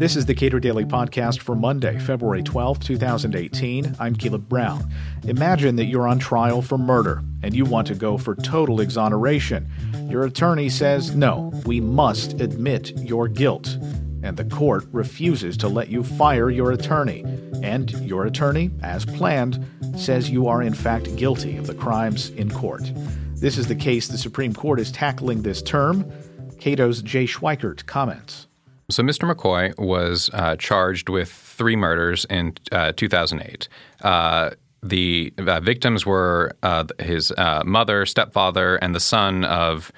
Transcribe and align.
This 0.00 0.16
is 0.16 0.24
the 0.24 0.34
Cato 0.34 0.58
Daily 0.58 0.86
Podcast 0.86 1.40
for 1.40 1.54
Monday, 1.54 1.98
February 1.98 2.42
12, 2.42 2.80
2018. 2.80 3.96
I'm 4.00 4.16
Caleb 4.16 4.48
Brown. 4.48 4.90
Imagine 5.24 5.76
that 5.76 5.84
you're 5.84 6.08
on 6.08 6.18
trial 6.18 6.62
for 6.62 6.78
murder 6.78 7.22
and 7.42 7.54
you 7.54 7.66
want 7.66 7.86
to 7.88 7.94
go 7.94 8.16
for 8.16 8.34
total 8.34 8.80
exoneration. 8.80 9.70
Your 10.08 10.24
attorney 10.24 10.70
says, 10.70 11.14
no, 11.14 11.52
we 11.66 11.80
must 11.80 12.40
admit 12.40 12.96
your 12.98 13.28
guilt. 13.28 13.76
And 14.22 14.38
the 14.38 14.44
court 14.44 14.86
refuses 14.90 15.58
to 15.58 15.68
let 15.68 15.88
you 15.88 16.02
fire 16.02 16.48
your 16.48 16.72
attorney. 16.72 17.22
And 17.62 17.90
your 18.00 18.24
attorney, 18.24 18.70
as 18.82 19.04
planned, 19.04 19.62
says 19.96 20.30
you 20.30 20.48
are 20.48 20.62
in 20.62 20.72
fact 20.72 21.14
guilty 21.16 21.58
of 21.58 21.66
the 21.66 21.74
crimes 21.74 22.30
in 22.30 22.50
court. 22.50 22.90
This 23.34 23.58
is 23.58 23.66
the 23.66 23.74
case 23.74 24.08
the 24.08 24.16
Supreme 24.16 24.54
Court 24.54 24.80
is 24.80 24.90
tackling 24.90 25.42
this 25.42 25.60
term. 25.60 26.10
Cato's 26.58 27.02
Jay 27.02 27.24
Schweikert 27.26 27.84
comments. 27.84 28.46
So, 28.90 29.04
Mr. 29.04 29.32
McCoy 29.32 29.78
was 29.78 30.30
uh, 30.32 30.56
charged 30.56 31.08
with 31.08 31.30
three 31.30 31.76
murders 31.76 32.26
in 32.28 32.54
uh, 32.72 32.92
2008. 32.96 33.68
Uh, 34.00 34.50
the 34.82 35.32
uh, 35.38 35.60
victims 35.60 36.04
were 36.04 36.52
uh, 36.62 36.84
his 36.98 37.30
uh, 37.32 37.62
mother, 37.64 38.04
stepfather, 38.06 38.76
and 38.76 38.94
the 38.94 39.00
son 39.00 39.44
of 39.44 39.92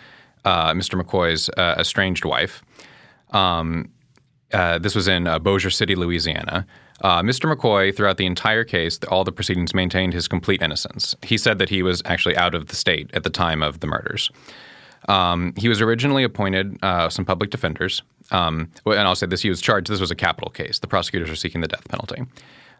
Mr. 0.44 1.00
McCoy's 1.00 1.48
estranged 1.78 2.24
wife. 2.24 2.62
Um, 3.30 3.90
this 4.50 4.94
was 4.94 5.08
in 5.08 5.24
Bossier 5.42 5.70
City, 5.70 5.94
Louisiana. 5.94 6.66
Mr. 7.02 7.52
McCoy, 7.52 7.96
throughout 7.96 8.16
the 8.16 8.26
entire 8.26 8.64
case, 8.64 8.98
all 9.08 9.22
the 9.22 9.32
proceedings 9.32 9.72
maintained 9.72 10.12
his 10.12 10.26
complete 10.26 10.60
innocence. 10.60 11.14
He 11.22 11.38
said 11.38 11.58
that 11.60 11.68
he 11.68 11.82
was 11.82 12.02
actually 12.04 12.36
out 12.36 12.54
of 12.54 12.66
the 12.66 12.76
state 12.76 13.08
at 13.14 13.22
the 13.22 13.30
time 13.30 13.62
of 13.62 13.80
the 13.80 13.86
murders. 13.86 14.30
Um, 15.08 15.52
he 15.56 15.68
was 15.68 15.80
originally 15.80 16.24
appointed 16.24 16.76
some 17.10 17.24
public 17.24 17.50
defenders, 17.50 18.02
um, 18.32 18.70
and 18.86 19.00
I'll 19.00 19.14
say 19.14 19.26
this: 19.26 19.42
he 19.42 19.48
was 19.48 19.60
charged. 19.60 19.88
This 19.88 20.00
was 20.00 20.10
a 20.10 20.16
capital 20.16 20.50
case. 20.50 20.78
The 20.78 20.88
prosecutors 20.88 21.30
are 21.30 21.36
seeking 21.36 21.60
the 21.60 21.68
death 21.68 21.86
penalty. 21.88 22.22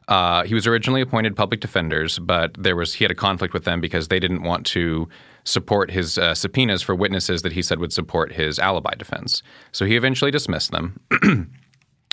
Uh, 0.09 0.43
he 0.45 0.55
was 0.55 0.67
originally 0.67 1.01
appointed 1.01 1.37
public 1.37 1.61
defenders, 1.61 2.19
but 2.19 2.55
there 2.59 2.75
was 2.75 2.95
he 2.95 3.05
had 3.05 3.11
a 3.11 3.15
conflict 3.15 3.55
with 3.55 3.65
them 3.65 3.81
because 3.81 4.09
they 4.09 4.19
didn't 4.19 4.43
want 4.43 4.67
to 4.67 5.09
support 5.45 5.91
his 5.91 6.19
uh, 6.19 6.35
subpoenas 6.35 6.83
for 6.83 6.95
witnesses 6.95 7.43
that 7.43 7.53
he 7.53 7.63
said 7.63 7.79
would 7.79 7.93
support 7.93 8.33
his 8.33 8.59
alibi 8.59 8.95
defense. 8.95 9.43
So 9.71 9.85
he 9.87 9.97
eventually 9.97 10.31
dismissed 10.31 10.71
them. 10.71 11.01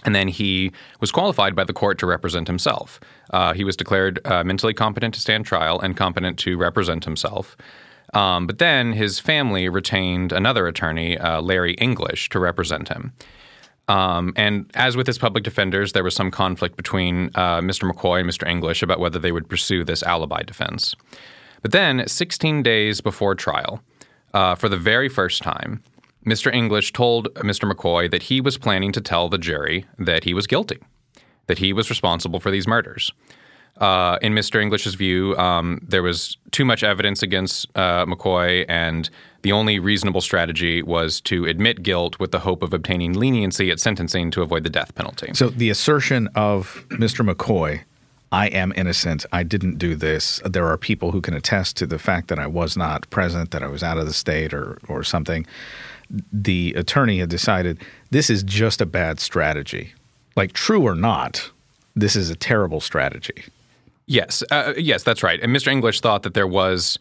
And 0.06 0.16
then 0.16 0.28
he 0.30 0.72
was 1.02 1.12
qualified 1.12 1.56
by 1.56 1.66
the 1.66 1.74
court 1.74 2.00
to 2.00 2.06
represent 2.06 2.48
himself. 2.48 3.00
Uh, 3.32 3.54
he 3.54 3.64
was 3.64 3.76
declared 3.76 4.20
uh, 4.26 4.44
mentally 4.44 4.74
competent 4.74 5.14
to 5.16 5.20
stand 5.20 5.46
trial 5.46 5.80
and 5.80 5.98
competent 5.98 6.40
to 6.40 6.58
represent 6.58 7.04
himself. 7.04 7.58
Um, 8.14 8.48
but 8.48 8.58
then 8.58 8.94
his 8.94 9.20
family 9.20 9.70
retained 9.70 10.32
another 10.32 10.68
attorney, 10.68 11.18
uh, 11.18 11.42
Larry 11.42 11.74
English, 11.76 12.30
to 12.30 12.40
represent 12.40 12.90
him. 12.90 13.14
Um, 13.88 14.34
and 14.36 14.70
as 14.76 14.96
with 14.96 15.08
his 15.08 15.18
public 15.18 15.44
defenders, 15.44 15.94
there 15.94 16.04
was 16.04 16.16
some 16.16 16.30
conflict 16.30 16.78
between 16.78 17.32
uh, 17.36 17.60
Mr. 17.60 17.92
McCoy 17.92 18.22
and 18.22 18.30
Mr. 18.30 18.48
English 18.48 18.84
about 18.84 19.00
whether 19.00 19.18
they 19.18 19.32
would 19.32 19.50
pursue 19.50 19.84
this 19.84 20.04
alibi 20.04 20.44
defense. 20.44 20.96
But 21.62 21.72
then, 21.72 22.08
16 22.08 22.64
days 22.64 23.02
before 23.02 23.36
trial, 23.36 23.82
uh, 24.34 24.56
for 24.56 24.70
the 24.70 24.78
very 24.78 25.10
first 25.10 25.42
time, 25.42 25.84
Mr. 26.26 26.54
English 26.54 26.94
told 26.94 27.34
Mr. 27.36 27.70
McCoy 27.70 28.10
that 28.12 28.24
he 28.24 28.40
was 28.40 28.58
planning 28.58 28.92
to 28.92 29.02
tell 29.02 29.28
the 29.28 29.38
jury 29.38 29.86
that 29.98 30.24
he 30.24 30.34
was 30.34 30.46
guilty, 30.46 30.78
that 31.48 31.58
he 31.58 31.74
was 31.74 31.90
responsible 31.90 32.40
for 32.40 32.52
these 32.52 32.68
murders. 32.68 33.12
Uh, 33.80 34.18
in 34.22 34.34
Mr. 34.34 34.62
English's 34.62 34.96
view, 34.96 35.38
um, 35.38 35.80
there 35.88 36.04
was 36.04 36.38
too 36.52 36.66
much 36.66 36.84
evidence 36.84 37.24
against 37.24 37.66
uh, 37.76 38.06
McCoy, 38.06 38.66
and 38.68 39.10
the 39.42 39.54
only 39.54 39.80
reasonable 39.80 40.20
strategy 40.20 40.82
was 40.82 41.22
to 41.22 41.46
admit 41.46 41.82
guilt 41.82 42.20
with 42.20 42.32
the 42.32 42.40
hope 42.40 42.62
of 42.62 42.74
obtaining 42.74 43.14
leniency 43.14 43.72
at 43.72 43.80
sentencing 43.80 44.32
to 44.32 44.42
avoid 44.42 44.66
the 44.66 44.70
death 44.70 44.94
penalty. 44.96 45.32
So 45.34 45.50
the 45.50 45.70
assertion 45.70 46.28
of 46.36 46.86
Mr. 46.90 47.26
McCoy, 47.28 47.82
I 48.34 48.48
am 48.48 48.74
innocent, 48.76 49.26
I 49.32 49.44
didn't 49.44 49.78
do 49.78 49.96
this, 49.96 50.42
there 50.44 50.68
are 50.68 50.78
people 50.78 51.12
who 51.12 51.22
can 51.22 51.34
attest 51.34 51.78
to 51.78 51.88
the 51.88 51.98
fact 51.98 52.28
that 52.28 52.38
I 52.38 52.48
was 52.48 52.76
not 52.76 53.10
present, 53.10 53.52
that 53.52 53.64
I 53.64 53.68
was 53.68 53.82
out 53.82 53.98
of 53.98 54.06
the 54.06 54.14
state 54.14 54.54
or, 54.54 54.78
or 54.90 55.04
something. 55.04 55.48
The 56.34 56.74
attorney 56.76 57.20
had 57.20 57.30
decided 57.30 57.80
this 58.12 58.30
is 58.30 58.44
just 58.44 58.82
a 58.82 58.86
bad 58.86 59.22
strategy. 59.22 59.94
Like, 60.36 60.52
true 60.52 60.84
or 60.84 60.96
not, 60.96 61.50
this 61.96 62.16
is 62.16 62.30
a 62.30 62.36
terrible 62.36 62.82
strategy. 62.82 63.46
Yes, 64.10 64.44
uh, 64.50 64.74
yes, 64.76 65.04
that's 65.04 65.22
right. 65.22 65.40
And 65.40 65.56
Mr. 65.56 65.72
English 65.72 66.02
thought 66.02 66.24
that 66.24 66.34
there 66.34 66.48
was 66.48 66.98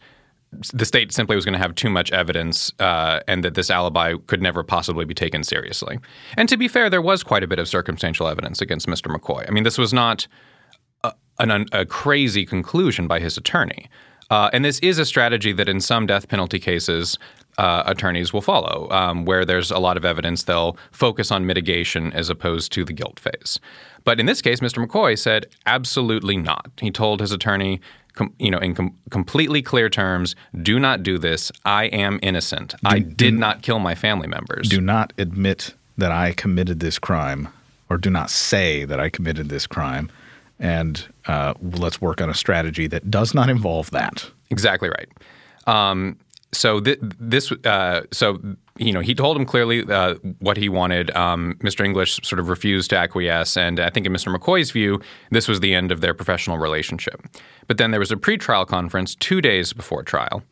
the 0.73 0.85
state 0.85 1.11
simply 1.11 1.35
was 1.35 1.43
going 1.43 1.53
to 1.53 1.59
have 1.59 1.73
too 1.75 1.89
much 1.89 2.11
evidence 2.11 2.71
uh, 2.79 3.19
and 3.27 3.43
that 3.43 3.55
this 3.55 3.69
alibi 3.69 4.15
could 4.27 4.41
never 4.41 4.63
possibly 4.63 5.05
be 5.05 5.13
taken 5.13 5.43
seriously. 5.43 5.99
And 6.37 6.47
to 6.49 6.57
be 6.57 6.67
fair, 6.67 6.89
there 6.89 7.01
was 7.01 7.23
quite 7.23 7.43
a 7.43 7.47
bit 7.47 7.59
of 7.59 7.67
circumstantial 7.67 8.27
evidence 8.27 8.61
against 8.61 8.87
Mr. 8.87 9.15
McCoy. 9.15 9.47
I 9.47 9.51
mean, 9.51 9.63
this 9.63 9.77
was 9.77 9.91
not 9.91 10.27
a, 11.03 11.13
an, 11.39 11.65
a 11.71 11.85
crazy 11.85 12.45
conclusion 12.45 13.07
by 13.07 13.19
his 13.19 13.37
attorney. 13.37 13.89
Uh, 14.29 14.49
and 14.53 14.63
this 14.63 14.79
is 14.79 14.99
a 14.99 15.05
strategy 15.05 15.51
that 15.51 15.67
in 15.67 15.81
some 15.81 16.05
death 16.05 16.27
penalty 16.27 16.59
cases, 16.59 17.17
uh, 17.59 17.83
attorneys 17.85 18.31
will 18.31 18.41
follow, 18.41 18.87
um, 18.89 19.25
where 19.25 19.43
there's 19.43 19.69
a 19.69 19.79
lot 19.79 19.97
of 19.97 20.05
evidence, 20.05 20.43
they'll 20.43 20.77
focus 20.91 21.29
on 21.29 21.45
mitigation 21.45 22.13
as 22.13 22.29
opposed 22.29 22.71
to 22.71 22.85
the 22.85 22.93
guilt 22.93 23.19
phase. 23.19 23.59
But 24.05 24.17
in 24.17 24.25
this 24.25 24.41
case, 24.41 24.61
Mr. 24.61 24.83
McCoy 24.83 25.19
said 25.19 25.45
absolutely 25.65 26.37
not. 26.37 26.71
He 26.79 26.89
told 26.89 27.19
his 27.19 27.33
attorney, 27.33 27.81
com- 28.13 28.33
you 28.39 28.49
know, 28.49 28.59
in 28.59 28.75
com- 28.75 28.95
completely 29.09 29.61
clear 29.61 29.89
terms, 29.89 30.37
"Do 30.61 30.79
not 30.79 31.03
do 31.03 31.17
this. 31.17 31.51
I 31.65 31.85
am 31.87 32.17
innocent. 32.23 32.75
Do, 32.81 32.89
I 32.89 32.99
did 32.99 33.33
not 33.33 33.61
kill 33.61 33.79
my 33.79 33.93
family 33.93 34.27
members. 34.27 34.69
Do 34.69 34.79
not 34.79 35.11
admit 35.17 35.73
that 35.97 36.13
I 36.13 36.31
committed 36.31 36.79
this 36.79 36.97
crime, 36.97 37.49
or 37.89 37.97
do 37.97 38.09
not 38.09 38.29
say 38.29 38.85
that 38.85 39.01
I 39.01 39.09
committed 39.09 39.49
this 39.49 39.67
crime." 39.67 40.09
And 40.61 41.05
uh, 41.25 41.55
let's 41.61 41.99
work 41.99 42.21
on 42.21 42.29
a 42.29 42.33
strategy 42.33 42.87
that 42.87 43.11
does 43.11 43.33
not 43.33 43.49
involve 43.49 43.91
that. 43.91 44.29
Exactly 44.49 44.89
right. 44.89 45.09
Um, 45.67 46.17
so 46.51 46.79
th- 46.79 46.99
this, 47.01 47.51
uh, 47.51 48.01
so 48.11 48.39
you 48.77 48.93
know, 48.93 49.01
he 49.01 49.13
told 49.13 49.35
him 49.35 49.45
clearly 49.45 49.83
uh, 49.83 50.15
what 50.39 50.57
he 50.57 50.69
wanted. 50.69 51.15
Um, 51.15 51.55
Mr. 51.59 51.83
English 51.83 52.19
sort 52.23 52.39
of 52.39 52.47
refused 52.47 52.89
to 52.91 52.97
acquiesce, 52.97 53.57
and 53.57 53.79
I 53.79 53.89
think 53.89 54.05
in 54.05 54.13
Mr. 54.13 54.35
McCoy's 54.35 54.71
view, 54.71 55.01
this 55.31 55.47
was 55.47 55.59
the 55.59 55.75
end 55.75 55.91
of 55.91 56.01
their 56.01 56.13
professional 56.13 56.57
relationship. 56.57 57.21
But 57.67 57.77
then 57.77 57.91
there 57.91 57.99
was 57.99 58.11
a 58.11 58.15
pretrial 58.15 58.65
conference 58.65 59.15
two 59.15 59.41
days 59.41 59.73
before 59.73 60.01
trial, 60.01 60.43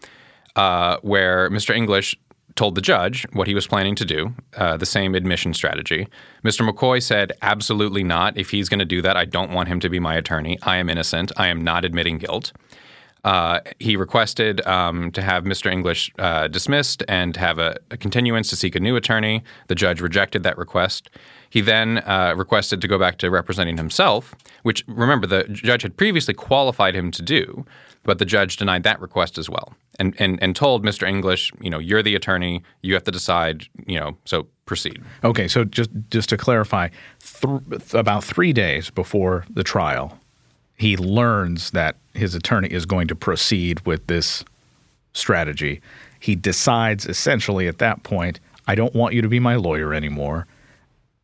uh, 0.57 0.97
where 1.01 1.49
Mr. 1.49 1.75
English 1.75 2.15
told 2.55 2.75
the 2.75 2.81
judge 2.81 3.25
what 3.33 3.47
he 3.47 3.53
was 3.53 3.67
planning 3.67 3.95
to 3.95 4.03
do, 4.03 4.33
uh, 4.57 4.75
the 4.75 4.85
same 4.85 5.15
admission 5.15 5.53
strategy. 5.53 6.07
Mr. 6.43 6.67
McCoy 6.67 7.01
said, 7.01 7.31
"Absolutely 7.41 8.03
not. 8.03 8.37
If 8.37 8.49
he's 8.49 8.67
going 8.67 8.79
to 8.79 8.85
do 8.85 9.01
that, 9.03 9.15
I 9.15 9.25
don't 9.25 9.51
want 9.51 9.69
him 9.69 9.79
to 9.79 9.89
be 9.89 9.99
my 9.99 10.15
attorney. 10.15 10.57
I 10.63 10.77
am 10.77 10.89
innocent. 10.89 11.31
I 11.37 11.47
am 11.47 11.63
not 11.63 11.85
admitting 11.85 12.17
guilt." 12.17 12.51
Uh, 13.27 13.59
he 13.77 13.97
requested 13.97 14.65
um, 14.65 15.11
to 15.11 15.21
have 15.21 15.43
Mr. 15.43 15.69
English 15.69 16.09
uh, 16.17 16.47
dismissed 16.47 17.03
and 17.09 17.35
have 17.35 17.59
a, 17.59 17.75
a, 17.91 17.97
continuance 17.97 18.49
to 18.49 18.55
seek 18.55 18.73
a 18.73 18.79
new 18.79 18.95
attorney. 18.95 19.43
The 19.67 19.75
judge 19.75 19.99
rejected 19.99 20.43
that 20.43 20.57
request. 20.57 21.09
He 21.49 21.59
then 21.59 21.97
uh, 21.97 22.35
requested 22.37 22.79
to 22.79 22.87
go 22.87 22.97
back 22.97 23.17
to 23.17 23.29
representing 23.29 23.75
himself, 23.75 24.33
which 24.63 24.85
remember 24.87 25.27
the 25.27 25.43
judge 25.49 25.81
had 25.81 25.97
previously 25.97 26.33
qualified 26.33 26.95
him 26.95 27.11
to 27.11 27.21
do, 27.21 27.65
but 28.03 28.17
the 28.17 28.23
judge 28.23 28.55
denied 28.55 28.83
that 28.83 29.01
request 29.01 29.37
as 29.37 29.49
well, 29.49 29.73
and 29.99 30.15
and 30.19 30.41
and 30.41 30.55
told 30.55 30.85
Mr. 30.85 31.05
English, 31.05 31.51
you 31.59 31.69
know, 31.69 31.79
you're 31.79 32.01
the 32.01 32.15
attorney, 32.15 32.63
you 32.81 32.93
have 32.93 33.03
to 33.03 33.11
decide, 33.11 33.67
you 33.85 33.99
know, 33.99 34.17
so 34.23 34.47
proceed. 34.65 35.03
Okay, 35.25 35.49
so 35.49 35.65
just 35.65 35.89
just 36.09 36.29
to 36.29 36.37
clarify, 36.37 36.87
th- 37.19 37.93
about 37.93 38.23
three 38.23 38.53
days 38.53 38.89
before 38.89 39.45
the 39.49 39.65
trial, 39.65 40.17
he 40.77 40.95
learns 40.95 41.71
that 41.71 41.95
his 42.13 42.35
attorney 42.35 42.69
is 42.69 42.85
going 42.85 43.07
to 43.07 43.15
proceed 43.15 43.85
with 43.85 44.07
this 44.07 44.45
strategy. 45.13 45.81
He 46.19 46.35
decides 46.35 47.05
essentially 47.05 47.67
at 47.67 47.79
that 47.79 48.03
point, 48.03 48.39
I 48.67 48.75
don't 48.75 48.93
want 48.93 49.13
you 49.13 49.21
to 49.21 49.27
be 49.27 49.39
my 49.39 49.55
lawyer 49.55 49.93
anymore. 49.93 50.47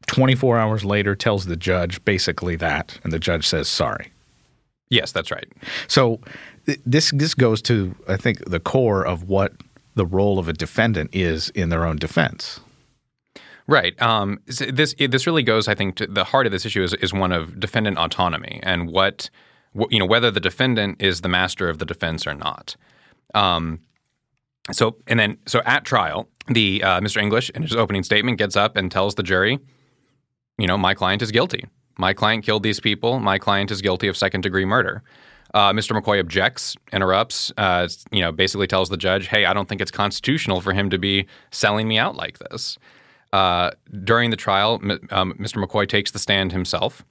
24 0.08 0.58
hours 0.58 0.84
later 0.84 1.16
tells 1.16 1.46
the 1.46 1.56
judge 1.56 2.04
basically 2.04 2.56
that 2.58 3.00
and 3.04 3.14
the 3.14 3.20
judge 3.20 3.48
says 3.48 3.68
sorry. 3.68 4.12
Yes, 4.90 5.12
that's 5.12 5.32
right. 5.32 5.48
So 5.88 6.20
this 6.86 7.12
this 7.12 7.34
goes 7.34 7.62
to 7.64 7.96
I 8.08 8.18
think 8.18 8.44
the 8.46 8.60
core 8.60 9.06
of 9.06 9.30
what 9.30 9.54
the 9.96 10.06
role 10.06 10.40
of 10.40 10.48
a 10.48 10.54
defendant 10.54 11.12
is 11.14 11.50
in 11.50 11.70
their 11.70 11.86
own 11.86 11.98
defense. 11.98 12.60
Right. 13.68 14.00
Um, 14.02 14.40
this 14.46 14.94
this 14.98 15.26
really 15.26 15.44
goes, 15.44 15.68
I 15.68 15.76
think, 15.76 15.96
to 15.96 16.08
the 16.08 16.26
heart 16.26 16.46
of 16.46 16.52
this 16.52 16.66
issue 16.66 16.84
is, 16.84 16.94
is 16.96 17.14
one 17.14 17.32
of 17.32 17.60
defendant 17.60 17.98
autonomy 17.98 18.60
and 18.64 18.90
what 18.90 19.30
you 19.90 20.00
know 20.00 20.06
whether 20.06 20.30
the 20.30 20.40
defendant 20.40 21.02
is 21.02 21.22
the 21.22 21.30
master 21.30 21.70
of 21.70 21.80
the 21.80 21.86
defense 21.86 22.28
or 22.28 22.34
not. 22.34 22.76
Um, 23.34 23.80
so 24.72 24.98
and 25.08 25.20
then 25.20 25.38
so 25.46 25.62
at 25.66 25.86
trial, 25.86 26.28
the 26.48 26.84
uh, 26.84 27.00
Mr. 27.00 27.22
English 27.22 27.50
in 27.52 27.62
his 27.62 27.76
opening 27.76 28.04
statement 28.04 28.38
gets 28.38 28.56
up 28.58 28.76
and 28.76 28.92
tells 28.92 29.16
the 29.16 29.24
jury, 29.24 29.60
you 30.58 30.68
know, 30.68 30.78
my 30.78 30.94
client 30.94 31.22
is 31.22 31.32
guilty. 31.32 31.66
My 31.98 32.14
client 32.14 32.44
killed 32.44 32.64
these 32.64 32.80
people. 32.80 33.20
My 33.20 33.38
client 33.38 33.72
is 33.72 33.82
guilty 33.82 34.08
of 34.08 34.18
second 34.18 34.42
degree 34.42 34.66
murder. 34.66 35.04
Uh, 35.54 35.72
Mr. 35.72 35.96
McCoy 35.96 36.20
objects, 36.20 36.76
interrupts, 36.92 37.54
uh, 37.58 37.88
you 38.12 38.22
know, 38.22 38.32
basically 38.32 38.66
tells 38.66 38.90
the 38.90 38.98
judge, 38.98 39.28
"Hey, 39.28 39.46
I 39.46 39.54
don't 39.54 39.70
think 39.70 39.80
it's 39.80 39.92
constitutional 39.92 40.60
for 40.60 40.74
him 40.74 40.90
to 40.90 40.98
be 40.98 41.28
selling 41.52 41.88
me 41.88 41.98
out 41.98 42.16
like 42.16 42.40
this." 42.40 42.78
Uh, 43.34 43.72
during 44.04 44.30
the 44.30 44.38
trial, 44.38 44.80
um, 45.10 45.34
Mr. 45.34 45.62
McCoy 45.62 45.88
takes 45.88 46.12
the 46.12 46.20
stand 46.20 46.52
himself, 46.52 47.04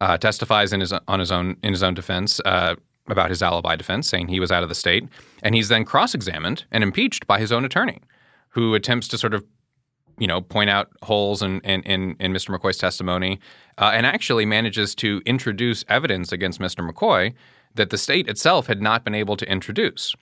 uh, 0.00 0.16
testifies 0.16 0.72
in 0.72 0.80
his 0.80 0.92
on 0.92 1.18
his 1.18 1.30
own 1.30 1.56
in 1.62 1.72
his 1.72 1.82
own 1.82 1.94
defense 1.94 2.40
uh, 2.44 2.76
about 3.08 3.28
his 3.28 3.42
alibi 3.42 3.76
defense, 3.76 4.08
saying 4.08 4.28
he 4.28 4.40
was 4.40 4.52
out 4.52 4.62
of 4.62 4.68
the 4.68 4.74
state, 4.74 5.06
and 5.42 5.54
he's 5.54 5.68
then 5.68 5.84
cross-examined 5.84 6.64
and 6.70 6.82
impeached 6.82 7.26
by 7.26 7.38
his 7.38 7.52
own 7.52 7.64
attorney, 7.64 8.00
who 8.50 8.74
attempts 8.74 9.08
to 9.08 9.18
sort 9.18 9.34
of 9.34 9.44
you 10.18 10.26
know, 10.26 10.40
point 10.40 10.70
out 10.70 10.90
holes 11.02 11.42
in, 11.42 11.60
in, 11.62 11.82
in, 11.82 12.16
in 12.20 12.32
Mr. 12.32 12.56
McCoy's 12.56 12.78
testimony 12.78 13.40
uh, 13.78 13.90
and 13.92 14.06
actually 14.06 14.46
manages 14.46 14.94
to 14.94 15.20
introduce 15.26 15.84
evidence 15.88 16.30
against 16.30 16.60
Mr. 16.60 16.88
McCoy 16.88 17.34
that 17.74 17.90
the 17.90 17.98
state 17.98 18.28
itself 18.28 18.68
had 18.68 18.80
not 18.80 19.04
been 19.04 19.14
able 19.14 19.36
to 19.36 19.50
introduce. 19.50 20.14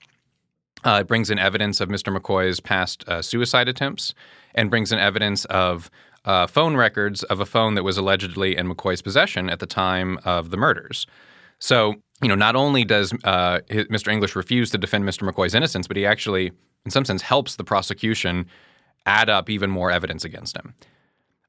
Uh, 0.83 0.99
it 1.01 1.07
brings 1.07 1.29
in 1.29 1.39
evidence 1.39 1.79
of 1.79 1.89
Mr. 1.89 2.15
McCoy's 2.15 2.59
past 2.59 3.07
uh, 3.07 3.21
suicide 3.21 3.67
attempts 3.67 4.13
and 4.55 4.69
brings 4.69 4.91
in 4.91 4.99
evidence 4.99 5.45
of 5.45 5.89
uh, 6.25 6.47
phone 6.47 6.75
records 6.75 7.23
of 7.23 7.39
a 7.39 7.45
phone 7.45 7.75
that 7.75 7.83
was 7.83 7.97
allegedly 7.97 8.55
in 8.55 8.67
McCoy's 8.67 9.01
possession 9.01 9.49
at 9.49 9.59
the 9.59 9.65
time 9.65 10.19
of 10.25 10.51
the 10.51 10.57
murders. 10.57 11.05
So, 11.59 11.95
you 12.21 12.27
know, 12.27 12.35
not 12.35 12.55
only 12.55 12.83
does 12.83 13.13
uh, 13.23 13.59
Mr. 13.69 14.11
English 14.11 14.35
refuse 14.35 14.69
to 14.71 14.77
defend 14.77 15.05
Mr. 15.05 15.29
McCoy's 15.29 15.55
innocence, 15.55 15.87
but 15.87 15.97
he 15.97 16.05
actually, 16.05 16.51
in 16.85 16.91
some 16.91 17.05
sense, 17.05 17.21
helps 17.21 17.55
the 17.55 17.63
prosecution 17.63 18.45
add 19.05 19.29
up 19.29 19.49
even 19.49 19.69
more 19.69 19.91
evidence 19.91 20.23
against 20.23 20.57
him. 20.57 20.73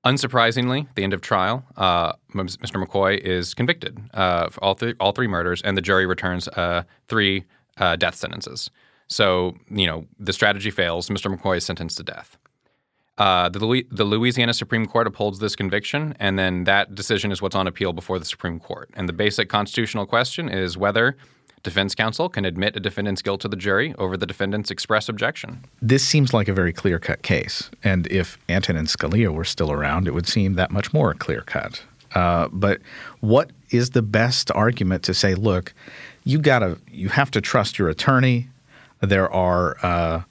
Unsurprisingly, 0.05 0.87
at 0.89 0.95
the 0.97 1.03
end 1.03 1.15
of 1.15 1.21
trial, 1.21 1.65
uh, 1.77 2.13
Mr. 2.35 2.85
McCoy 2.85 3.19
is 3.19 3.55
convicted 3.55 3.99
uh, 4.13 4.51
for 4.51 4.63
all, 4.63 4.75
th- 4.75 4.97
all 5.01 5.13
three 5.13 5.29
murders, 5.29 5.63
and 5.63 5.77
the 5.77 5.83
jury 5.83 6.05
returns 6.05 6.47
uh, 6.49 6.83
three 7.09 7.45
uh, 7.79 7.97
death 7.97 8.15
sentences. 8.15 8.71
So, 9.09 9.57
you 9.71 9.87
know, 9.87 10.07
the 10.19 10.33
strategy 10.33 10.71
fails. 10.71 11.09
Mr. 11.09 11.35
McCoy 11.35 11.59
is 11.59 11.65
sentenced 11.65 11.97
to 11.99 12.03
death. 12.03 12.37
Uh, 13.17 13.49
the, 13.49 13.65
Louis- 13.65 13.87
the 13.91 14.05
Louisiana 14.05 14.53
Supreme 14.53 14.87
Court 14.87 15.07
upholds 15.07 15.39
this 15.39 15.55
conviction, 15.55 16.17
and 16.19 16.39
then 16.39 16.65
that 16.65 16.95
decision 16.95 17.31
is 17.31 17.41
what's 17.41 17.55
on 17.55 17.67
appeal 17.67 17.93
before 17.93 18.19
the 18.19 18.25
Supreme 18.25 18.59
Court. 18.59 18.91
And 18.95 19.09
the 19.09 19.13
basic 19.13 19.49
constitutional 19.49 20.05
question 20.05 20.49
is 20.49 20.77
whether 20.77 21.17
Defense 21.65 21.95
counsel 21.95 22.29
can 22.29 22.45
admit 22.45 22.77
a 22.77 22.81
defendant's 22.81 23.23
guilt 23.23 23.41
to 23.41 23.49
the 23.49 23.57
jury 23.57 23.95
over 23.97 24.19
the 24.19 24.27
defendant's 24.27 24.71
express 24.71 25.09
objection. 25.09 25.65
This 25.81 26.07
seems 26.07 26.35
like 26.35 26.47
a 26.47 26.53
very 26.53 26.75
clear 26.75 26.99
cut 26.99 27.23
case. 27.23 27.71
And 27.83 28.07
if 28.09 28.39
Antonin 28.51 28.85
Scalia 28.85 29.33
were 29.33 29.47
still 29.47 29.73
around, 29.73 30.07
it 30.07 30.13
would 30.13 30.29
seem 30.29 30.55
that 30.55 30.71
much 30.71 30.93
more 30.93 31.15
clear 31.15 31.41
cut. 31.41 31.83
Uh, 32.15 32.49
but 32.53 32.83
what 33.21 33.51
is 33.71 33.91
the 33.91 34.03
best 34.03 34.51
argument 34.51 35.03
to 35.05 35.15
say, 35.15 35.35
look, 35.35 35.73
you 36.25 36.39
gotta, 36.39 36.79
you 36.93 37.09
have 37.09 37.31
to 37.31 37.41
trust 37.41 37.79
your 37.79 37.89
attorney. 37.89 38.47
There 39.07 39.33
are 39.33 39.77
uh, 39.83 40.23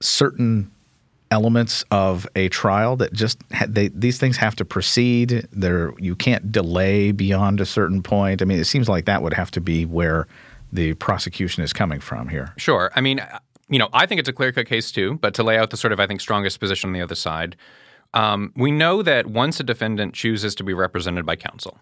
certain 0.00 0.70
elements 1.30 1.84
of 1.90 2.26
a 2.34 2.48
trial 2.48 2.96
that 2.96 3.12
just 3.12 3.38
ha- 3.52 3.66
they, 3.68 3.88
these 3.88 4.18
things 4.18 4.36
have 4.36 4.56
to 4.56 4.64
proceed. 4.64 5.46
There, 5.52 5.94
you 5.98 6.16
can't 6.16 6.50
delay 6.50 7.12
beyond 7.12 7.60
a 7.60 7.66
certain 7.66 8.02
point. 8.02 8.42
I 8.42 8.44
mean, 8.44 8.58
it 8.58 8.64
seems 8.64 8.88
like 8.88 9.04
that 9.04 9.22
would 9.22 9.34
have 9.34 9.50
to 9.52 9.60
be 9.60 9.84
where 9.84 10.26
the 10.72 10.94
prosecution 10.94 11.62
is 11.62 11.72
coming 11.72 12.00
from 12.00 12.28
here. 12.28 12.52
Sure. 12.56 12.90
I 12.94 13.00
mean, 13.00 13.20
you 13.68 13.78
know, 13.78 13.88
I 13.92 14.06
think 14.06 14.18
it's 14.18 14.28
a 14.28 14.32
clear 14.32 14.52
cut 14.52 14.66
case 14.66 14.90
too, 14.90 15.18
but 15.20 15.34
to 15.34 15.42
lay 15.42 15.56
out 15.56 15.70
the 15.70 15.76
sort 15.76 15.92
of, 15.92 16.00
I 16.00 16.06
think, 16.06 16.20
strongest 16.20 16.58
position 16.58 16.88
on 16.88 16.94
the 16.94 17.02
other 17.02 17.14
side, 17.14 17.56
um, 18.12 18.52
we 18.56 18.72
know 18.72 19.02
that 19.02 19.26
once 19.26 19.60
a 19.60 19.62
defendant 19.62 20.14
chooses 20.14 20.54
to 20.56 20.64
be 20.64 20.74
represented 20.74 21.24
by 21.24 21.36
counsel, 21.36 21.78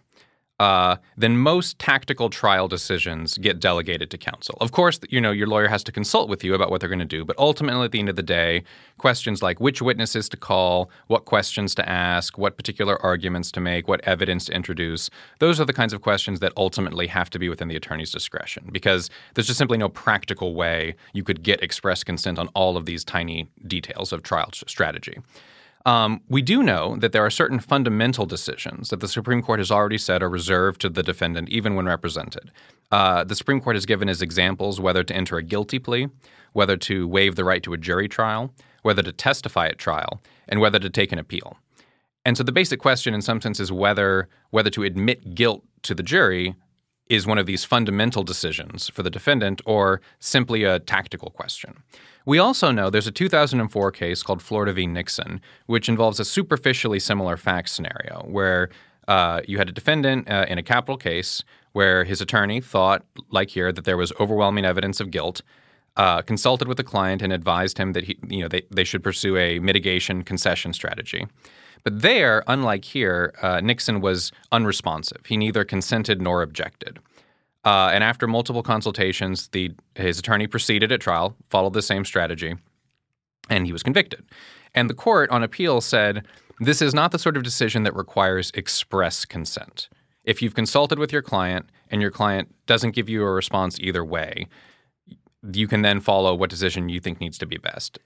uh, 0.58 0.96
then 1.16 1.36
most 1.38 1.78
tactical 1.78 2.30
trial 2.30 2.66
decisions 2.66 3.38
get 3.38 3.60
delegated 3.60 4.10
to 4.10 4.18
counsel. 4.18 4.58
Of 4.60 4.72
course, 4.72 4.98
you 5.08 5.20
know 5.20 5.30
your 5.30 5.46
lawyer 5.46 5.68
has 5.68 5.84
to 5.84 5.92
consult 5.92 6.28
with 6.28 6.42
you 6.42 6.54
about 6.54 6.70
what 6.70 6.80
they're 6.80 6.88
going 6.88 6.98
to 6.98 7.04
do, 7.04 7.24
but 7.24 7.38
ultimately, 7.38 7.84
at 7.84 7.92
the 7.92 8.00
end 8.00 8.08
of 8.08 8.16
the 8.16 8.22
day, 8.22 8.64
questions 8.98 9.42
like 9.42 9.60
which 9.60 9.80
witnesses 9.80 10.28
to 10.30 10.36
call, 10.36 10.90
what 11.06 11.24
questions 11.26 11.74
to 11.76 11.88
ask, 11.88 12.36
what 12.38 12.56
particular 12.56 13.00
arguments 13.02 13.52
to 13.52 13.60
make, 13.60 13.86
what 13.86 14.00
evidence 14.02 14.46
to 14.46 14.52
introduce, 14.52 15.10
those 15.38 15.60
are 15.60 15.64
the 15.64 15.72
kinds 15.72 15.92
of 15.92 16.02
questions 16.02 16.40
that 16.40 16.52
ultimately 16.56 17.06
have 17.06 17.30
to 17.30 17.38
be 17.38 17.48
within 17.48 17.68
the 17.68 17.76
attorney's 17.76 18.10
discretion 18.10 18.68
because 18.72 19.10
there's 19.34 19.46
just 19.46 19.58
simply 19.58 19.78
no 19.78 19.88
practical 19.88 20.54
way 20.54 20.94
you 21.12 21.22
could 21.22 21.42
get 21.42 21.62
express 21.62 22.02
consent 22.02 22.38
on 22.38 22.48
all 22.48 22.76
of 22.76 22.84
these 22.84 23.04
tiny 23.04 23.48
details 23.66 24.12
of 24.12 24.22
trial 24.22 24.50
strategy. 24.52 25.18
Um, 25.88 26.20
we 26.28 26.42
do 26.42 26.62
know 26.62 26.96
that 26.96 27.12
there 27.12 27.24
are 27.24 27.30
certain 27.30 27.60
fundamental 27.60 28.26
decisions 28.26 28.90
that 28.90 29.00
the 29.00 29.08
Supreme 29.08 29.40
Court 29.40 29.58
has 29.58 29.70
already 29.70 29.96
said 29.96 30.22
are 30.22 30.28
reserved 30.28 30.82
to 30.82 30.90
the 30.90 31.02
defendant, 31.02 31.48
even 31.48 31.76
when 31.76 31.86
represented. 31.86 32.52
Uh, 32.92 33.24
the 33.24 33.34
Supreme 33.34 33.58
Court 33.58 33.74
has 33.74 33.86
given 33.86 34.06
as 34.06 34.20
examples 34.20 34.82
whether 34.82 35.02
to 35.02 35.16
enter 35.16 35.38
a 35.38 35.42
guilty 35.42 35.78
plea, 35.78 36.08
whether 36.52 36.76
to 36.76 37.08
waive 37.08 37.36
the 37.36 37.44
right 37.44 37.62
to 37.62 37.72
a 37.72 37.78
jury 37.78 38.06
trial, 38.06 38.52
whether 38.82 39.02
to 39.02 39.12
testify 39.12 39.66
at 39.68 39.78
trial, 39.78 40.20
and 40.46 40.60
whether 40.60 40.78
to 40.78 40.90
take 40.90 41.10
an 41.10 41.18
appeal. 41.18 41.56
And 42.22 42.36
so 42.36 42.42
the 42.42 42.52
basic 42.52 42.80
question, 42.80 43.14
in 43.14 43.22
some 43.22 43.40
sense, 43.40 43.58
is 43.58 43.72
whether 43.72 44.28
whether 44.50 44.68
to 44.68 44.82
admit 44.82 45.34
guilt 45.34 45.64
to 45.84 45.94
the 45.94 46.02
jury 46.02 46.54
is 47.08 47.26
one 47.26 47.38
of 47.38 47.46
these 47.46 47.64
fundamental 47.64 48.22
decisions 48.22 48.88
for 48.88 49.02
the 49.02 49.10
defendant 49.10 49.60
or 49.64 50.00
simply 50.18 50.64
a 50.64 50.78
tactical 50.78 51.30
question. 51.30 51.82
We 52.26 52.38
also 52.38 52.70
know 52.70 52.90
there's 52.90 53.06
a 53.06 53.12
2004 53.12 53.90
case 53.92 54.22
called 54.22 54.42
Florida 54.42 54.72
v. 54.72 54.86
Nixon, 54.86 55.40
which 55.66 55.88
involves 55.88 56.20
a 56.20 56.24
superficially 56.24 56.98
similar 56.98 57.36
fact 57.36 57.70
scenario 57.70 58.22
where 58.26 58.68
uh, 59.08 59.40
you 59.48 59.56
had 59.56 59.68
a 59.70 59.72
defendant 59.72 60.30
uh, 60.30 60.44
in 60.48 60.58
a 60.58 60.62
capital 60.62 60.98
case 60.98 61.42
where 61.72 62.04
his 62.04 62.20
attorney 62.20 62.60
thought, 62.60 63.04
like 63.30 63.50
here, 63.50 63.72
that 63.72 63.84
there 63.84 63.96
was 63.96 64.12
overwhelming 64.20 64.64
evidence 64.64 65.00
of 65.00 65.10
guilt. 65.10 65.40
Uh, 65.96 66.22
consulted 66.22 66.68
with 66.68 66.76
the 66.76 66.84
client 66.84 67.22
and 67.22 67.32
advised 67.32 67.76
him 67.78 67.92
that 67.92 68.04
he, 68.04 68.16
you 68.28 68.40
know, 68.40 68.46
they, 68.46 68.62
they 68.70 68.84
should 68.84 69.02
pursue 69.02 69.36
a 69.36 69.58
mitigation 69.58 70.22
concession 70.22 70.72
strategy. 70.72 71.26
But 71.84 72.02
there, 72.02 72.42
unlike 72.46 72.84
here, 72.84 73.34
uh, 73.42 73.60
Nixon 73.60 74.00
was 74.00 74.32
unresponsive. 74.52 75.24
He 75.26 75.36
neither 75.36 75.64
consented 75.64 76.20
nor 76.20 76.42
objected. 76.42 76.98
Uh, 77.64 77.90
and 77.92 78.04
after 78.04 78.26
multiple 78.26 78.62
consultations, 78.62 79.48
the 79.48 79.72
his 79.94 80.18
attorney 80.18 80.46
proceeded 80.46 80.92
at 80.92 81.00
trial, 81.00 81.36
followed 81.50 81.72
the 81.72 81.82
same 81.82 82.04
strategy, 82.04 82.56
and 83.50 83.66
he 83.66 83.72
was 83.72 83.82
convicted. 83.82 84.24
And 84.74 84.88
the 84.88 84.94
court 84.94 85.30
on 85.30 85.42
appeal 85.42 85.80
said 85.80 86.26
this 86.60 86.82
is 86.82 86.94
not 86.94 87.12
the 87.12 87.18
sort 87.18 87.36
of 87.36 87.42
decision 87.42 87.82
that 87.82 87.94
requires 87.94 88.50
express 88.54 89.24
consent. 89.24 89.88
If 90.24 90.42
you've 90.42 90.54
consulted 90.54 90.98
with 90.98 91.12
your 91.12 91.22
client 91.22 91.70
and 91.90 92.02
your 92.02 92.10
client 92.10 92.54
doesn't 92.66 92.94
give 92.94 93.08
you 93.08 93.22
a 93.22 93.30
response 93.30 93.78
either 93.80 94.04
way, 94.04 94.46
you 95.52 95.68
can 95.68 95.82
then 95.82 96.00
follow 96.00 96.34
what 96.34 96.50
decision 96.50 96.88
you 96.88 97.00
think 97.00 97.20
needs 97.20 97.38
to 97.38 97.46
be 97.46 97.58
best. 97.58 97.98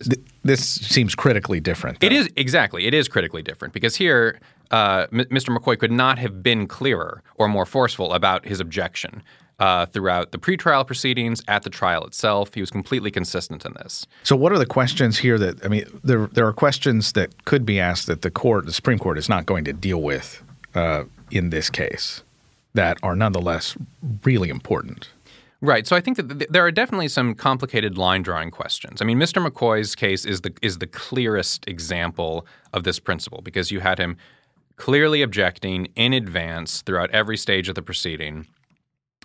This 0.43 0.63
seems 0.65 1.15
critically 1.15 1.61
different. 1.61 2.01
Though. 2.01 2.07
It 2.07 2.13
is 2.13 2.29
exactly. 2.37 2.87
It 2.87 2.95
is 2.95 3.09
critically 3.09 3.43
different 3.43 3.73
because 3.73 3.97
here, 3.97 4.39
uh, 4.71 5.07
M- 5.13 5.25
Mr. 5.31 5.57
McCoy 5.57 5.79
could 5.79 5.93
not 5.93 6.19
have 6.19 6.43
been 6.43 6.67
clearer 6.67 7.23
or 7.37 7.49
more 7.49 7.65
forceful 7.65 8.13
about 8.13 8.45
his 8.45 8.61
objection 8.61 9.23
uh, 9.59 9.87
throughout 9.87 10.33
the 10.33 10.39
pretrial 10.39 10.87
proceedings, 10.87 11.43
at 11.49 11.63
the 11.63 11.71
trial 11.71 12.05
itself. 12.05 12.53
He 12.53 12.61
was 12.61 12.71
completely 12.71 13.11
consistent 13.11 13.65
in 13.65 13.73
this. 13.75 14.07
So, 14.25 14.37
what 14.37 14.53
are 14.53 14.59
the 14.59 14.67
questions 14.67 15.19
here 15.19 15.39
that 15.39 15.65
I 15.65 15.69
mean? 15.69 15.87
There 16.05 16.27
there 16.27 16.47
are 16.47 16.53
questions 16.53 17.13
that 17.13 17.45
could 17.45 17.65
be 17.65 17.81
asked 17.81 18.07
that 18.09 18.23
the 18.23 18.31
court, 18.31 18.67
the 18.67 18.73
Supreme 18.73 18.99
Court, 18.99 19.17
is 19.17 19.29
not 19.29 19.47
going 19.47 19.65
to 19.65 19.73
deal 19.73 20.03
with 20.03 20.43
uh, 20.75 21.05
in 21.31 21.51
this 21.51 21.71
case 21.71 22.23
that 22.75 22.99
are 23.03 23.17
nonetheless 23.17 23.77
really 24.25 24.49
important. 24.49 25.09
Right. 25.65 25.87
So 25.87 25.95
I 25.95 26.01
think 26.01 26.17
that 26.17 26.29
th- 26.29 26.51
there 26.51 26.67
are 26.67 26.73
definitely 26.73 27.07
some 27.07 27.37
complicated 27.37 27.97
line 27.97 28.23
drawing 28.23 28.51
questions. 28.51 29.01
I 29.01 29.05
mean, 29.05 29.19
Mr. 29.19 29.45
McCoy's 29.47 29.95
case 29.95 30.25
is 30.25 30.41
the 30.41 30.53
is 30.61 30.79
the 30.79 30.89
clearest 30.89 31.69
example 31.69 32.47
of 32.73 32.83
this 32.83 32.99
principle 32.99 33.43
because 33.43 33.71
you 33.71 33.79
had 33.79 33.99
him 33.99 34.17
clearly 34.75 35.23
objecting 35.23 35.87
in 35.95 36.13
advance 36.13 36.83
throughout 36.83 37.11
every 37.13 37.37
stage 37.37 37.69
of 37.69 37.77
the 37.77 37.83
proceeding 37.83 38.49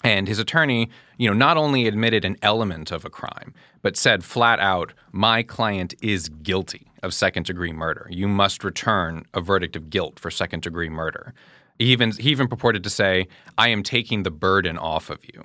and 0.03 0.27
his 0.27 0.37
attorney, 0.37 0.91
you 1.17 1.27
know, 1.27 1.33
not 1.33 1.57
only 1.57 1.87
admitted 1.87 2.23
an 2.23 2.37
element 2.43 2.91
of 2.91 3.03
a 3.03 3.09
crime, 3.09 3.55
but 3.81 3.97
said 3.97 4.23
flat 4.23 4.59
out, 4.59 4.93
"My 5.11 5.41
client 5.41 5.95
is 6.03 6.29
guilty 6.29 6.91
of 7.01 7.15
second-degree 7.15 7.73
murder. 7.73 8.07
You 8.11 8.27
must 8.27 8.63
return 8.63 9.25
a 9.33 9.41
verdict 9.41 9.75
of 9.75 9.89
guilt 9.89 10.19
for 10.19 10.29
second-degree 10.29 10.89
murder." 10.89 11.33
He 11.79 11.85
even 11.85 12.11
he 12.11 12.29
even 12.29 12.47
purported 12.47 12.83
to 12.83 12.91
say, 12.91 13.27
"I 13.57 13.69
am 13.69 13.81
taking 13.81 14.21
the 14.21 14.31
burden 14.31 14.77
off 14.77 15.09
of 15.09 15.25
you." 15.25 15.43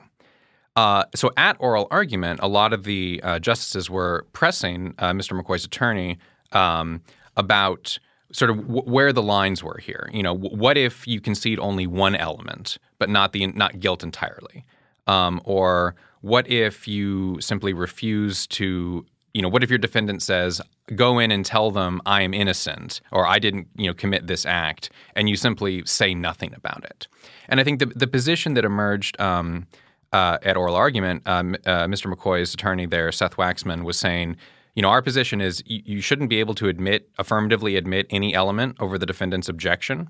Uh, 0.75 1.05
so 1.15 1.31
at 1.37 1.57
oral 1.59 1.87
argument, 1.91 2.41
a 2.43 2.49
lot 2.49 2.73
of 2.73 2.85
the 2.85 3.21
uh, 3.23 3.39
justices 3.39 3.91
were 3.91 4.27
pressing 4.33 4.95
uh, 4.99 5.13
Mr. 5.13 5.39
McCoy's 5.39 5.65
attorney 5.65 6.19
um, 6.53 7.03
about 7.37 7.99
sort 8.33 8.51
of 8.51 8.67
w- 8.67 8.83
where 8.83 9.13
the 9.13 9.23
lines 9.23 9.63
were 9.63 9.79
here. 9.79 10.09
You 10.13 10.23
know, 10.23 10.35
w- 10.35 10.57
what 10.57 10.79
if 10.79 11.07
you 11.07 11.21
concede 11.21 11.59
only 11.59 11.87
one 11.87 12.15
element, 12.15 12.79
but 12.99 13.11
not 13.11 13.33
the 13.33 13.47
not 13.49 13.81
guilt 13.81 14.03
entirely, 14.03 14.65
um, 15.07 15.41
or 15.45 15.95
what 16.23 16.49
if 16.51 16.89
you 16.89 17.41
simply 17.41 17.73
refuse 17.75 18.47
to? 18.49 19.05
You 19.35 19.41
know, 19.41 19.49
what 19.49 19.63
if 19.63 19.71
your 19.71 19.79
defendant 19.79 20.23
says, 20.23 20.61
"Go 20.95 21.19
in 21.19 21.31
and 21.31 21.45
tell 21.45 21.71
them 21.71 22.01
I 22.07 22.23
am 22.23 22.33
innocent," 22.33 23.01
or 23.11 23.27
"I 23.27 23.39
didn't, 23.39 23.69
you 23.77 23.87
know, 23.87 23.95
commit 23.95 24.27
this 24.27 24.47
act," 24.47 24.91
and 25.15 25.29
you 25.29 25.37
simply 25.37 25.83
say 25.85 26.15
nothing 26.15 26.55
about 26.55 26.85
it? 26.85 27.09
And 27.49 27.61
I 27.61 27.65
think 27.65 27.79
the 27.79 27.87
the 27.87 28.07
position 28.07 28.55
that 28.55 28.65
emerged. 28.65 29.21
Um, 29.21 29.67
uh, 30.13 30.39
at 30.43 30.57
oral 30.57 30.77
argument, 30.77 31.23
um, 31.27 31.55
uh, 31.67 31.87
Mr. 31.87 32.13
McCoy's 32.13 32.55
attorney 32.55 32.87
there, 32.87 33.11
Seth 33.13 33.37
Waxman, 33.37 33.85
was 33.85 33.99
saying 33.99 34.37
you 34.75 34.83
know, 34.83 34.89
our 34.89 35.03
position 35.03 35.41
is 35.41 35.63
you, 35.67 35.83
you 35.85 36.01
shouldn't 36.01 36.31
be 36.31 36.41
able 36.41 36.55
to 36.55 36.69
admit 36.69 37.11
affirmatively 37.19 37.77
admit 37.77 38.07
any 38.11 38.35
element 38.35 38.77
over 38.81 38.99
the 38.99 39.07
defendant's 39.07 39.49
objection, 39.49 40.09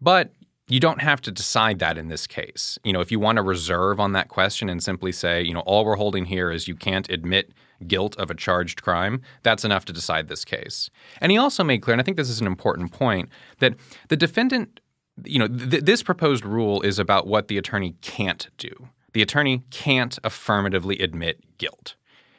but 0.00 0.32
you 0.68 0.80
don't 0.80 1.00
have 1.00 1.20
to 1.22 1.30
decide 1.30 1.78
that 1.80 1.98
in 1.98 2.08
this 2.08 2.26
case. 2.26 2.78
You 2.84 2.92
know, 2.92 3.00
if 3.00 3.10
you 3.10 3.18
want 3.18 3.36
to 3.36 3.42
reserve 3.42 3.98
on 3.98 4.12
that 4.12 4.28
question 4.28 4.68
and 4.68 4.82
simply 4.82 5.12
say, 5.12 5.42
you 5.42 5.52
know, 5.52 5.60
all 5.60 5.84
we're 5.84 5.96
holding 5.96 6.26
here 6.26 6.50
is 6.50 6.68
you 6.68 6.76
can't 6.76 7.08
admit 7.10 7.52
guilt 7.86 8.16
of 8.16 8.30
a 8.30 8.34
charged 8.34 8.82
crime, 8.82 9.20
that's 9.42 9.64
enough 9.64 9.84
to 9.86 9.92
decide 9.92 10.28
this 10.28 10.44
case. 10.44 10.88
And 11.20 11.32
he 11.32 11.38
also 11.38 11.64
made 11.64 11.82
clear, 11.82 11.94
and 11.94 12.00
I 12.00 12.04
think 12.04 12.16
this 12.16 12.30
is 12.30 12.40
an 12.40 12.46
important 12.46 12.92
point, 12.92 13.28
that 13.58 13.74
the 14.08 14.16
defendant, 14.16 14.80
you 15.24 15.38
know, 15.38 15.48
th- 15.48 15.82
this 15.82 16.02
proposed 16.02 16.44
rule 16.44 16.80
is 16.82 16.98
about 16.98 17.26
what 17.26 17.48
the 17.48 17.58
attorney 17.58 17.96
can't 18.00 18.48
do. 18.56 18.88
The 19.12 19.22
attorney 19.22 19.62
can't 19.70 20.18
affirmatively 20.24 20.98
admit 20.98 21.40
guilt. 21.58 21.96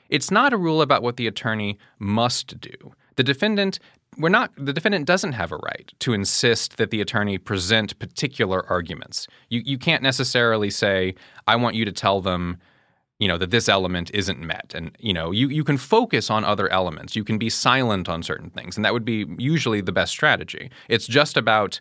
It's 0.10 0.32
not 0.32 0.54
a 0.54 0.58
rule 0.58 0.82
about 0.82 1.02
what 1.02 1.18
the 1.18 1.28
attorney 1.28 1.78
must 2.00 2.60
do. 2.60 2.94
The 3.16 3.24
defendant 3.24 3.80
we're 4.18 4.30
not 4.30 4.52
the 4.56 4.74
defendant 4.74 5.06
doesn't 5.06 5.34
have 5.34 5.52
a 5.52 5.58
right 5.58 5.92
to 6.00 6.14
insist 6.14 6.78
that 6.78 6.92
the 6.92 7.02
attorney 7.02 7.38
present 7.38 7.98
particular 8.00 8.66
arguments. 8.70 9.28
You 9.50 9.62
you 9.66 9.78
can't 9.78 10.04
necessarily 10.04 10.70
say 10.70 11.16
I 11.48 11.56
want 11.56 11.76
you 11.76 11.86
to 11.86 11.92
tell 11.92 12.22
them 12.22 12.58
you 13.20 13.28
know 13.28 13.38
that 13.38 13.52
this 13.52 13.70
element 13.70 14.12
isn't 14.14 14.40
met 14.40 14.74
and 14.76 14.96
you 15.00 15.14
know 15.14 15.32
you 15.32 15.48
you 15.50 15.64
can 15.64 15.78
focus 15.78 16.30
on 16.30 16.44
other 16.44 16.70
elements. 16.70 17.16
You 17.16 17.24
can 17.24 17.38
be 17.38 17.50
silent 17.50 18.10
on 18.10 18.24
certain 18.24 18.50
things 18.50 18.76
and 18.76 18.86
that 18.86 18.94
would 18.94 19.06
be 19.06 19.26
usually 19.38 19.82
the 19.82 19.92
best 19.92 20.12
strategy. 20.12 20.70
It's 20.90 21.08
just 21.08 21.38
about 21.38 21.80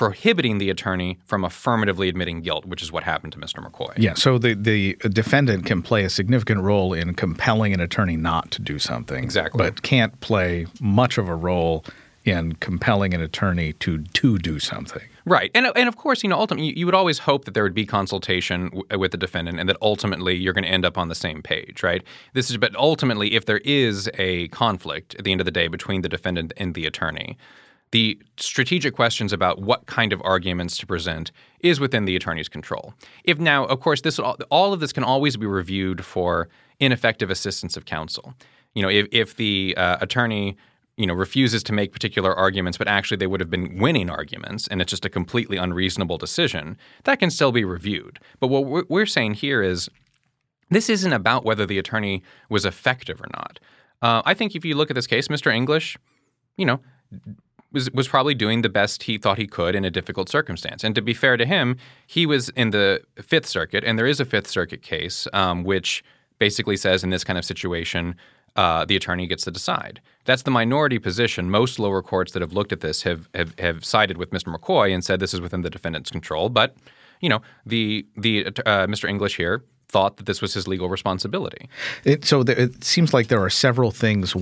prohibiting 0.00 0.56
the 0.56 0.70
attorney 0.70 1.18
from 1.26 1.44
affirmatively 1.44 2.08
admitting 2.08 2.40
guilt, 2.40 2.64
which 2.64 2.80
is 2.80 2.90
what 2.90 3.02
happened 3.04 3.34
to 3.34 3.38
Mr. 3.38 3.62
McCoy. 3.62 3.92
Yeah, 3.98 4.14
so 4.14 4.38
the, 4.38 4.54
the 4.54 4.94
defendant 5.10 5.66
can 5.66 5.82
play 5.82 6.04
a 6.04 6.08
significant 6.08 6.62
role 6.62 6.94
in 6.94 7.12
compelling 7.12 7.74
an 7.74 7.80
attorney 7.80 8.16
not 8.16 8.50
to 8.52 8.62
do 8.62 8.78
something. 8.78 9.22
Exactly. 9.22 9.58
But 9.58 9.82
can't 9.82 10.18
play 10.20 10.66
much 10.80 11.18
of 11.18 11.28
a 11.28 11.34
role 11.34 11.84
in 12.24 12.54
compelling 12.54 13.12
an 13.12 13.20
attorney 13.20 13.74
to 13.74 13.98
to 13.98 14.38
do 14.38 14.58
something. 14.58 15.02
Right, 15.26 15.50
and 15.54 15.66
and 15.76 15.86
of 15.86 15.96
course, 15.98 16.22
you 16.22 16.30
know, 16.30 16.38
ultimately, 16.38 16.78
you, 16.78 16.86
would 16.86 16.94
always 16.94 17.18
hope 17.18 17.44
that 17.44 17.52
there 17.52 17.62
would 17.62 17.74
be 17.74 17.84
consultation 17.84 18.70
w- 18.70 18.98
with 18.98 19.10
the 19.10 19.18
defendant, 19.18 19.60
and 19.60 19.68
that 19.68 19.76
ultimately 19.82 20.34
you're 20.34 20.54
going 20.54 20.64
to 20.64 20.70
end 20.70 20.86
up 20.86 20.96
on 20.96 21.08
the 21.08 21.14
same 21.14 21.42
page, 21.42 21.82
right? 21.82 22.02
This 22.32 22.50
is, 22.50 22.56
but 22.56 22.74
ultimately, 22.74 23.34
if 23.34 23.44
there 23.44 23.60
is 23.64 24.08
a 24.14 24.48
conflict 24.48 25.14
at 25.16 25.24
the 25.24 25.32
end 25.32 25.42
of 25.42 25.44
the 25.44 25.50
day 25.50 25.68
between 25.68 26.00
the 26.00 26.08
defendant 26.08 26.54
and 26.56 26.74
the 26.74 26.86
attorney, 26.86 27.36
the 27.92 28.20
strategic 28.36 28.94
questions 28.94 29.32
about 29.32 29.60
what 29.60 29.86
kind 29.86 30.12
of 30.12 30.22
arguments 30.24 30.76
to 30.78 30.86
present 30.86 31.32
is 31.60 31.80
within 31.80 32.04
the 32.04 32.14
attorney's 32.14 32.48
control. 32.48 32.94
If 33.24 33.38
now, 33.38 33.64
of 33.66 33.80
course, 33.80 34.02
this 34.02 34.18
all 34.18 34.72
of 34.72 34.80
this 34.80 34.92
can 34.92 35.04
always 35.04 35.36
be 35.36 35.46
reviewed 35.46 36.04
for 36.04 36.48
ineffective 36.78 37.30
assistance 37.30 37.76
of 37.76 37.84
counsel. 37.84 38.34
You 38.74 38.82
know, 38.82 38.88
if, 38.88 39.08
if 39.10 39.36
the 39.36 39.74
uh, 39.76 39.98
attorney 40.00 40.56
you 40.96 41.06
know 41.06 41.14
refuses 41.14 41.62
to 41.64 41.72
make 41.72 41.92
particular 41.92 42.34
arguments, 42.34 42.78
but 42.78 42.86
actually 42.86 43.16
they 43.16 43.26
would 43.26 43.40
have 43.40 43.50
been 43.50 43.78
winning 43.78 44.10
arguments, 44.10 44.68
and 44.68 44.80
it's 44.80 44.90
just 44.90 45.04
a 45.04 45.10
completely 45.10 45.56
unreasonable 45.56 46.18
decision, 46.18 46.76
that 47.04 47.18
can 47.18 47.30
still 47.30 47.52
be 47.52 47.64
reviewed. 47.64 48.20
But 48.38 48.48
what 48.48 48.90
we're 48.90 49.06
saying 49.06 49.34
here 49.34 49.62
is 49.62 49.88
this 50.68 50.88
isn't 50.88 51.12
about 51.12 51.44
whether 51.44 51.66
the 51.66 51.78
attorney 51.78 52.22
was 52.48 52.64
effective 52.64 53.20
or 53.20 53.28
not. 53.32 53.58
Uh, 54.02 54.22
I 54.24 54.34
think 54.34 54.54
if 54.54 54.64
you 54.64 54.76
look 54.76 54.90
at 54.90 54.94
this 54.94 55.06
case, 55.06 55.28
Mr. 55.28 55.52
English, 55.52 55.96
you 56.56 56.64
know, 56.64 56.80
was 57.72 57.90
was 57.92 58.08
probably 58.08 58.34
doing 58.34 58.62
the 58.62 58.68
best 58.68 59.04
he 59.04 59.18
thought 59.18 59.38
he 59.38 59.46
could 59.46 59.74
in 59.74 59.84
a 59.84 59.90
difficult 59.90 60.28
circumstance. 60.28 60.84
And 60.84 60.94
to 60.94 61.02
be 61.02 61.14
fair 61.14 61.36
to 61.36 61.46
him, 61.46 61.76
he 62.06 62.26
was 62.26 62.48
in 62.50 62.70
the 62.70 63.02
Fifth 63.22 63.46
Circuit, 63.46 63.84
and 63.84 63.98
there 63.98 64.06
is 64.06 64.20
a 64.20 64.24
Fifth 64.24 64.48
Circuit 64.48 64.82
case 64.82 65.26
um, 65.32 65.64
which 65.64 66.04
basically 66.38 66.76
says 66.76 67.04
in 67.04 67.10
this 67.10 67.24
kind 67.24 67.38
of 67.38 67.44
situation. 67.44 68.16
Uh, 68.56 68.84
the 68.84 68.96
attorney 68.96 69.28
gets 69.28 69.44
to 69.44 69.50
decide. 69.52 70.00
That's 70.24 70.42
the 70.42 70.50
minority 70.50 70.98
position. 70.98 71.52
Most 71.52 71.78
lower 71.78 72.02
courts 72.02 72.32
that 72.32 72.42
have 72.42 72.52
looked 72.52 72.72
at 72.72 72.80
this 72.80 73.04
have, 73.04 73.28
have, 73.32 73.56
have 73.60 73.84
sided 73.84 74.16
with 74.16 74.30
Mr. 74.32 74.52
McCoy 74.52 74.92
and 74.92 75.04
said 75.04 75.20
this 75.20 75.32
is 75.32 75.40
within 75.40 75.62
the 75.62 75.70
defendant's 75.70 76.10
control. 76.10 76.48
But 76.48 76.74
you 77.20 77.28
know, 77.28 77.42
the 77.64 78.04
the 78.16 78.46
uh, 78.46 78.86
Mr. 78.86 79.08
English 79.08 79.36
here 79.36 79.62
thought 79.88 80.16
that 80.16 80.26
this 80.26 80.40
was 80.40 80.54
his 80.54 80.66
legal 80.66 80.88
responsibility. 80.88 81.68
It, 82.04 82.24
so 82.24 82.40
it 82.42 82.82
seems 82.84 83.12
like 83.12 83.28
there 83.28 83.42
are 83.42 83.50
several 83.50 83.90
things 83.90 84.34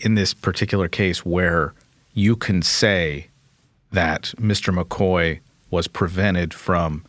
in 0.00 0.14
this 0.14 0.34
particular 0.34 0.88
case 0.88 1.24
where 1.24 1.74
you 2.16 2.34
can 2.34 2.62
say 2.62 3.28
that 3.92 4.32
Mr. 4.38 4.74
McCoy 4.74 5.40
was 5.70 5.86
prevented 5.86 6.54
from 6.54 7.04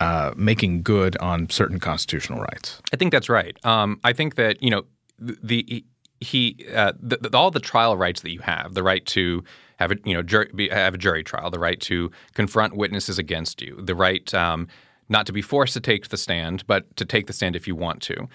uh, 0.00 0.32
making 0.34 0.82
good 0.82 1.16
on 1.18 1.50
certain 1.50 1.78
constitutional 1.78 2.40
rights. 2.40 2.80
I 2.92 2.96
think 2.96 3.12
that's 3.12 3.28
right. 3.28 3.56
Um, 3.64 4.00
I 4.02 4.12
think 4.12 4.36
that 4.36 4.62
you 4.62 4.70
know 4.70 4.84
the 5.18 5.84
he 6.20 6.66
uh, 6.74 6.94
the, 6.98 7.18
the, 7.18 7.36
all 7.36 7.50
the 7.50 7.60
trial 7.60 7.96
rights 7.96 8.22
that 8.22 8.30
you 8.30 8.40
have, 8.40 8.74
the 8.74 8.82
right 8.82 9.04
to 9.06 9.44
have 9.76 9.92
a 9.92 9.96
you 10.04 10.14
know 10.14 10.22
jury, 10.22 10.50
be, 10.54 10.68
have 10.70 10.94
a 10.94 10.98
jury 10.98 11.22
trial, 11.22 11.50
the 11.50 11.58
right 11.58 11.80
to 11.82 12.10
confront 12.32 12.76
witnesses 12.76 13.18
against 13.18 13.60
you, 13.60 13.78
the 13.82 13.94
right 13.94 14.32
um, 14.32 14.68
not 15.10 15.26
to 15.26 15.32
be 15.32 15.42
forced 15.42 15.74
to 15.74 15.80
take 15.80 16.08
the 16.08 16.16
stand, 16.16 16.66
but 16.66 16.96
to 16.96 17.04
take 17.04 17.26
the 17.26 17.32
stand 17.34 17.54
if 17.56 17.66
you 17.66 17.76
want 17.76 18.00
to. 18.02 18.26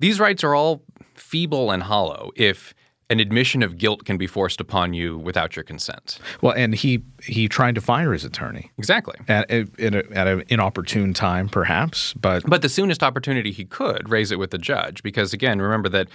These 0.00 0.18
rights 0.18 0.42
are 0.42 0.54
all 0.54 0.82
feeble 1.14 1.70
and 1.70 1.84
hollow 1.84 2.32
if 2.34 2.74
an 3.10 3.20
admission 3.20 3.62
of 3.62 3.76
guilt 3.76 4.04
can 4.04 4.16
be 4.16 4.26
forced 4.26 4.60
upon 4.60 4.94
you 4.94 5.18
without 5.18 5.54
your 5.54 5.62
consent. 5.64 6.18
Well, 6.40 6.54
and 6.56 6.74
he 6.74 7.02
he 7.22 7.48
tried 7.48 7.74
to 7.74 7.80
fire 7.80 8.12
his 8.12 8.24
attorney 8.24 8.70
exactly 8.78 9.16
at 9.28 9.50
a, 9.50 9.66
at 9.78 10.26
an 10.26 10.44
inopportune 10.48 11.12
time, 11.12 11.48
perhaps, 11.48 12.14
but 12.14 12.42
but 12.46 12.62
the 12.62 12.68
soonest 12.68 13.02
opportunity 13.02 13.52
he 13.52 13.64
could 13.64 14.08
raise 14.08 14.30
it 14.30 14.38
with 14.38 14.50
the 14.50 14.58
judge 14.58 15.02
because 15.02 15.32
again, 15.32 15.60
remember 15.60 15.88
that 15.90 16.08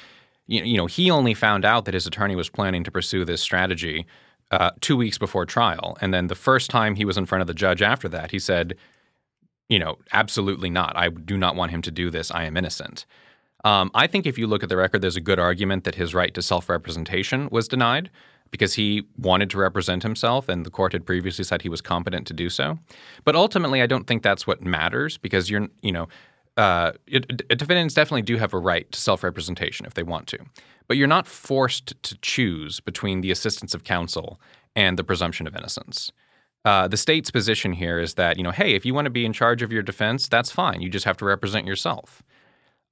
you 0.48 0.78
know 0.78 0.86
he 0.86 1.12
only 1.12 1.34
found 1.34 1.66
out 1.66 1.86
that 1.86 1.94
his 1.94 2.08
attorney 2.08 2.36
was 2.36 2.50
planning 2.50 2.84
to 2.84 2.92
pursue 2.92 3.26
this 3.26 3.42
strategy 3.42 4.06
uh, 4.52 4.72
two 4.82 4.98
weeks 4.98 5.18
before 5.18 5.46
trial, 5.46 5.98
and 6.02 6.14
then 6.14 6.28
the 6.28 6.36
first 6.36 6.70
time 6.70 6.96
he 6.96 7.06
was 7.06 7.18
in 7.18 7.26
front 7.26 7.42
of 7.42 7.48
the 7.48 7.54
judge 7.54 7.82
after 7.82 8.08
that, 8.10 8.32
he 8.32 8.40
said, 8.40 8.76
you 9.70 9.78
know, 9.78 9.98
absolutely 10.14 10.70
not. 10.70 10.96
I 10.96 11.10
do 11.10 11.38
not 11.38 11.56
want 11.56 11.72
him 11.72 11.82
to 11.84 11.92
do 11.92 12.10
this. 12.10 12.32
I 12.32 12.46
am 12.46 12.56
innocent. 12.58 13.06
Um, 13.64 13.92
I 13.94 14.08
think 14.08 14.26
if 14.26 14.38
you 14.38 14.48
look 14.48 14.64
at 14.64 14.70
the 14.70 14.78
record, 14.78 15.02
there's 15.02 15.16
a 15.16 15.22
good 15.22 15.40
argument 15.40 15.84
that 15.84 15.96
his 15.96 16.14
right 16.14 16.34
to 16.34 16.42
self 16.42 16.70
representation 16.70 17.50
was 17.52 17.68
denied 17.68 18.10
because 18.52 18.76
he 18.76 19.04
wanted 19.18 19.50
to 19.50 19.58
represent 19.58 20.04
himself 20.04 20.48
and 20.48 20.66
the 20.66 20.70
court 20.70 20.94
had 20.94 21.06
previously 21.06 21.44
said 21.44 21.62
he 21.62 21.70
was 21.70 21.82
competent 21.82 22.26
to 22.28 22.34
do 22.34 22.50
so. 22.50 22.80
But 23.26 23.36
ultimately, 23.36 23.82
I 23.82 23.88
don't 23.88 24.08
think 24.08 24.24
that's 24.24 24.48
what 24.48 24.62
matters 24.62 25.18
because 25.18 25.50
you're, 25.50 25.68
you 25.82 25.92
know, 25.92 26.08
uh, 26.56 26.94
it, 27.06 27.48
defendants 27.50 27.94
definitely 27.94 28.24
do 28.24 28.38
have 28.38 28.54
a 28.54 28.58
right 28.58 28.92
to 28.92 29.00
self 29.00 29.24
representation 29.24 29.86
if 29.86 29.94
they 29.94 30.04
want 30.04 30.28
to. 30.28 30.40
But 30.88 30.98
you're 30.98 31.08
not 31.08 31.28
forced 31.28 32.02
to 32.04 32.18
choose 32.22 32.80
between 32.80 33.22
the 33.22 33.32
assistance 33.32 33.74
of 33.74 33.84
counsel 33.84 34.40
and 34.76 34.98
the 34.98 35.04
presumption 35.04 35.46
of 35.46 35.56
innocence. 35.56 36.12
Uh, 36.66 36.88
the 36.88 36.98
state's 36.98 37.32
position 37.32 37.74
here 37.74 38.00
is 38.00 38.16
that, 38.16 38.38
you 38.38 38.44
know, 38.44 38.52
hey, 38.52 38.74
if 38.74 38.86
you 38.86 38.94
want 38.94 39.06
to 39.06 39.12
be 39.12 39.26
in 39.26 39.34
charge 39.34 39.62
of 39.62 39.72
your 39.72 39.84
defense, 39.84 40.28
that's 40.28 40.52
fine. 40.52 40.82
You 40.82 40.90
just 40.90 41.06
have 41.06 41.18
to 41.18 41.26
represent 41.26 41.68
yourself. 41.68 42.24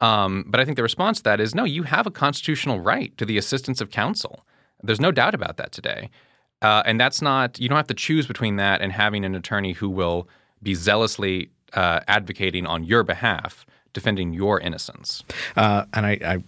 Um, 0.02 0.46
but 0.48 0.60
I 0.60 0.66
think 0.66 0.75
the 0.75 0.84
response 0.84 1.18
to 1.18 1.24
that 1.24 1.40
is 1.40 1.56
no, 1.56 1.64
you 1.64 1.84
have 1.84 2.06
a 2.06 2.12
constitutional 2.12 2.80
right 2.80 3.16
to 3.18 3.25
the 3.25 3.38
assistance 3.38 3.82
of 3.82 3.90
counsel. 3.92 4.46
There's 4.84 5.02
no 5.02 5.12
doubt 5.12 5.34
about 5.34 5.58
that 5.58 5.72
today. 5.72 6.10
Uh, 6.62 6.84
and 6.86 7.00
that's 7.00 7.22
not, 7.22 7.60
you 7.60 7.70
don't 7.70 7.78
have 7.78 7.88
to 7.88 7.94
choose 7.94 8.28
between 8.28 8.56
that 8.58 8.82
and 8.82 8.92
having 8.92 9.25
an 9.25 9.36
attorney 9.36 9.74
who 9.74 9.90
will 9.90 10.28
be 10.64 10.74
zealously 10.74 11.50
uh, 11.74 12.00
advocating 12.08 12.66
on 12.66 12.84
your 12.84 13.04
behalf, 13.04 13.66
defending 13.94 14.34
your 14.34 14.60
innocence. 14.60 15.24
Uh, 15.56 15.86
and 15.94 16.06
I, 16.06 16.12
I, 16.25 16.44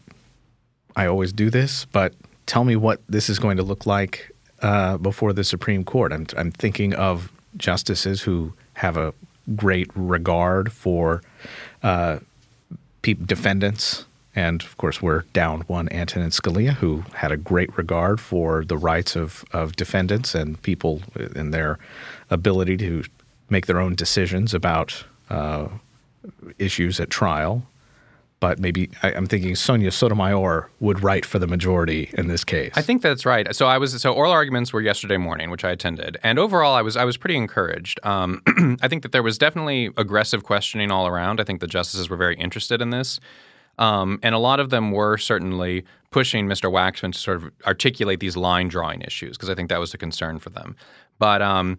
I, 0.96 1.08
always 1.08 1.34
do 1.34 1.50
this, 1.50 1.86
but 1.86 2.13
tell 2.46 2.63
me 2.63 2.75
what 2.75 3.01
this 3.08 3.30
is 3.30 3.38
going 3.38 3.58
to 3.58 3.63
look 3.63 3.86
like 3.86 4.32
uh, 4.62 4.98
before 4.98 5.34
the 5.34 5.44
Supreme 5.44 5.84
Court. 5.84 6.13
I'm, 6.13 6.25
I'm 6.38 6.51
thinking 6.51 6.94
of 6.94 7.32
justices 7.58 8.22
who 8.22 8.54
have 8.74 8.98
a 8.98 9.13
great 9.56 9.89
regard 9.96 10.72
for 10.72 11.22
uh, 11.84 12.20
defendants. 13.13 14.05
And 14.35 14.61
of 14.61 14.77
course, 14.77 15.01
we're 15.01 15.21
down 15.33 15.61
one 15.61 15.89
Antonin 15.89 16.29
Scalia, 16.29 16.73
who 16.73 17.03
had 17.13 17.31
a 17.31 17.37
great 17.37 17.75
regard 17.77 18.19
for 18.21 18.63
the 18.63 18.77
rights 18.77 19.15
of, 19.15 19.43
of 19.51 19.75
defendants 19.75 20.35
and 20.35 20.61
people 20.61 21.01
in 21.35 21.51
their 21.51 21.79
ability 22.29 22.77
to 22.77 23.03
make 23.49 23.65
their 23.65 23.79
own 23.79 23.95
decisions 23.95 24.53
about 24.53 25.05
uh, 25.29 25.67
issues 26.59 26.99
at 26.99 27.09
trial 27.09 27.63
but 28.39 28.60
maybe 28.60 28.89
I, 29.01 29.12
am 29.12 29.25
thinking 29.25 29.56
Sonia 29.56 29.91
Sotomayor 29.91 30.70
would 30.79 31.01
write 31.01 31.25
for 31.25 31.39
the 31.39 31.48
majority 31.48 32.10
in 32.13 32.27
this 32.27 32.44
case. 32.44 32.72
I 32.75 32.82
think 32.82 33.01
that's 33.01 33.25
right. 33.25 33.56
So 33.56 33.65
I 33.65 33.77
was 33.77 34.00
so 34.00 34.13
oral 34.13 34.32
arguments 34.32 34.72
were 34.72 34.82
yesterday 34.82 35.17
morning, 35.17 35.50
which 35.50 35.63
I 35.63 35.72
attended, 35.72 36.17
and 36.24 36.38
overall 36.38 36.75
I 36.75 36.82
was 36.82 36.96
I 36.96 37.06
was 37.06 37.17
pretty 37.17 37.36
encouraged. 37.36 38.00
Um, 38.03 38.41
I 38.82 38.88
think 38.88 39.03
that 39.03 39.12
there 39.12 39.24
was 39.24 39.38
definitely 39.38 39.91
aggressive 39.98 40.44
questioning 40.44 40.91
all 40.91 41.08
around. 41.08 41.41
I 41.41 41.44
think 41.44 41.62
the 41.62 41.67
justices 41.67 42.10
were 42.10 42.17
very 42.17 42.36
interested 42.36 42.82
in 42.82 42.91
this. 42.91 43.20
Um, 43.79 44.20
and 44.24 44.34
a 44.34 44.39
lot 44.39 44.60
of 44.60 44.72
them 44.72 44.91
were 44.91 45.17
certainly 45.17 45.86
pushing 46.10 46.48
Mr. 46.48 46.72
Waxman 46.72 47.13
to 47.13 47.20
sort 47.20 47.38
of 47.38 47.51
articulate 47.65 48.20
these 48.20 48.36
line 48.36 48.70
drawing 48.70 49.01
issues 49.01 49.38
because 49.38 49.50
I 49.50 49.56
think 49.56 49.70
that 49.70 49.79
was 49.79 49.94
a 49.94 49.98
concern 49.98 50.39
for 50.39 50.50
them. 50.50 50.75
But 51.20 51.41
um, 51.41 51.77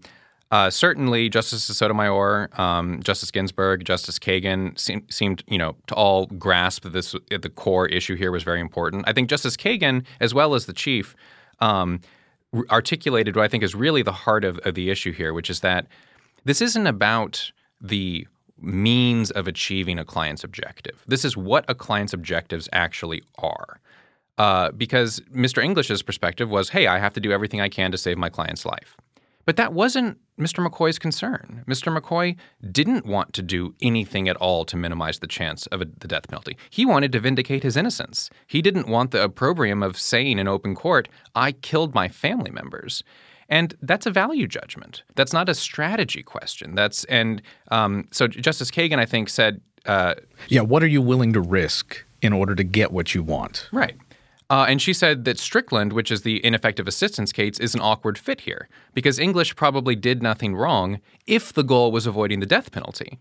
Uh, 0.50 0.70
certainly, 0.70 1.28
Justice 1.28 1.64
Sotomayor, 1.64 2.48
um, 2.58 3.02
Justice 3.02 3.30
Ginsburg, 3.30 3.84
Justice 3.84 4.18
Kagan 4.18 4.78
seem, 4.78 5.04
seemed, 5.10 5.42
you 5.46 5.58
know, 5.58 5.76
to 5.88 5.94
all 5.94 6.26
grasp 6.26 6.84
that 6.84 6.94
this 6.94 7.14
the 7.28 7.50
core 7.54 7.86
issue 7.86 8.16
here 8.16 8.32
was 8.32 8.42
very 8.44 8.60
important. 8.60 9.04
I 9.06 9.12
think 9.12 9.28
Justice 9.28 9.56
Kagan, 9.56 10.04
as 10.20 10.32
well 10.32 10.54
as 10.54 10.64
the 10.64 10.72
chief, 10.72 11.14
um, 11.60 12.00
articulated 12.70 13.36
what 13.36 13.44
I 13.44 13.48
think 13.48 13.62
is 13.62 13.74
really 13.74 14.02
the 14.02 14.12
heart 14.12 14.44
of, 14.44 14.58
of 14.58 14.74
the 14.74 14.90
issue 14.90 15.12
here, 15.12 15.34
which 15.34 15.50
is 15.50 15.60
that 15.60 15.86
this 16.44 16.62
isn't 16.62 16.86
about 16.86 17.52
the 17.78 18.26
means 18.60 19.30
of 19.30 19.46
achieving 19.46 19.98
a 19.98 20.04
client's 20.04 20.44
objective. 20.44 21.04
This 21.06 21.24
is 21.24 21.36
what 21.36 21.64
a 21.68 21.74
client's 21.74 22.14
objectives 22.14 22.68
actually 22.72 23.22
are. 23.38 23.80
Uh, 24.38 24.70
because 24.70 25.20
Mr. 25.34 25.62
English's 25.62 26.00
perspective 26.00 26.48
was, 26.48 26.70
hey, 26.70 26.86
I 26.86 26.98
have 27.00 27.12
to 27.14 27.20
do 27.20 27.32
everything 27.32 27.60
I 27.60 27.68
can 27.68 27.90
to 27.90 27.98
save 27.98 28.16
my 28.16 28.28
client's 28.28 28.64
life. 28.64 28.96
But 29.48 29.56
that 29.56 29.72
wasn't 29.72 30.18
Mr. 30.38 30.62
McCoy's 30.62 30.98
concern. 30.98 31.64
Mr. 31.66 31.90
McCoy 31.90 32.36
didn't 32.70 33.06
want 33.06 33.32
to 33.32 33.40
do 33.40 33.74
anything 33.80 34.28
at 34.28 34.36
all 34.36 34.66
to 34.66 34.76
minimize 34.76 35.20
the 35.20 35.26
chance 35.26 35.66
of 35.68 35.80
a, 35.80 35.86
the 35.86 36.06
death 36.06 36.28
penalty. 36.28 36.58
He 36.68 36.84
wanted 36.84 37.12
to 37.12 37.20
vindicate 37.20 37.62
his 37.62 37.74
innocence. 37.74 38.28
He 38.46 38.60
didn't 38.60 38.88
want 38.88 39.10
the 39.10 39.24
opprobrium 39.24 39.82
of 39.82 39.98
saying 39.98 40.38
in 40.38 40.48
open 40.48 40.74
court, 40.74 41.08
I 41.34 41.52
killed 41.52 41.94
my 41.94 42.08
family 42.08 42.50
members. 42.50 43.02
And 43.48 43.74
that's 43.80 44.04
a 44.04 44.10
value 44.10 44.46
judgment. 44.46 45.02
That's 45.14 45.32
not 45.32 45.48
a 45.48 45.54
strategy 45.54 46.22
question. 46.22 46.74
That's 46.74 47.04
and 47.04 47.40
um, 47.70 48.06
so 48.10 48.28
Justice 48.28 48.70
Kagan, 48.70 48.98
I 48.98 49.06
think, 49.06 49.30
said, 49.30 49.62
uh, 49.86 50.16
"Yeah, 50.48 50.60
what 50.60 50.82
are 50.82 50.88
you 50.88 51.00
willing 51.00 51.32
to 51.32 51.40
risk 51.40 52.04
in 52.20 52.34
order 52.34 52.54
to 52.54 52.64
get 52.64 52.92
what 52.92 53.14
you 53.14 53.22
want?" 53.22 53.70
Right. 53.72 53.96
Uh, 54.50 54.64
and 54.68 54.80
she 54.80 54.94
said 54.94 55.24
that 55.26 55.38
Strickland, 55.38 55.92
which 55.92 56.10
is 56.10 56.22
the 56.22 56.44
ineffective 56.44 56.88
assistance 56.88 57.32
case, 57.32 57.58
is 57.58 57.74
an 57.74 57.80
awkward 57.80 58.16
fit 58.16 58.42
here 58.42 58.68
because 58.94 59.18
English 59.18 59.56
probably 59.56 59.94
did 59.94 60.22
nothing 60.22 60.56
wrong 60.56 61.00
if 61.26 61.52
the 61.52 61.62
goal 61.62 61.92
was 61.92 62.06
avoiding 62.06 62.40
the 62.40 62.46
death 62.46 62.72
penalty. 62.72 63.18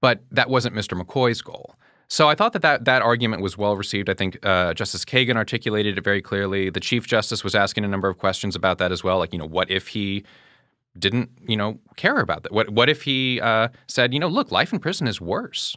But 0.00 0.22
that 0.30 0.48
wasn't 0.48 0.74
Mr. 0.74 0.98
McCoy's 0.98 1.42
goal. 1.42 1.74
So 2.08 2.28
I 2.28 2.34
thought 2.34 2.54
that 2.54 2.62
that, 2.62 2.86
that 2.86 3.02
argument 3.02 3.42
was 3.42 3.58
well 3.58 3.76
received. 3.76 4.08
I 4.08 4.14
think 4.14 4.44
uh, 4.44 4.74
Justice 4.74 5.04
Kagan 5.04 5.36
articulated 5.36 5.98
it 5.98 6.02
very 6.02 6.22
clearly. 6.22 6.70
The 6.70 6.80
Chief 6.80 7.06
Justice 7.06 7.44
was 7.44 7.54
asking 7.54 7.84
a 7.84 7.88
number 7.88 8.08
of 8.08 8.18
questions 8.18 8.56
about 8.56 8.78
that 8.78 8.90
as 8.90 9.04
well. 9.04 9.18
Like, 9.18 9.32
you 9.32 9.38
know, 9.38 9.46
what 9.46 9.70
if 9.70 9.88
he 9.88 10.24
didn't, 10.98 11.30
you 11.46 11.56
know, 11.56 11.78
care 11.96 12.18
about 12.18 12.42
that? 12.42 12.52
What 12.52 12.70
what 12.70 12.88
if 12.88 13.02
he 13.02 13.40
uh, 13.40 13.68
said, 13.86 14.12
you 14.12 14.18
know, 14.18 14.26
look, 14.26 14.50
life 14.50 14.72
in 14.72 14.80
prison 14.80 15.06
is 15.06 15.20
worse. 15.20 15.76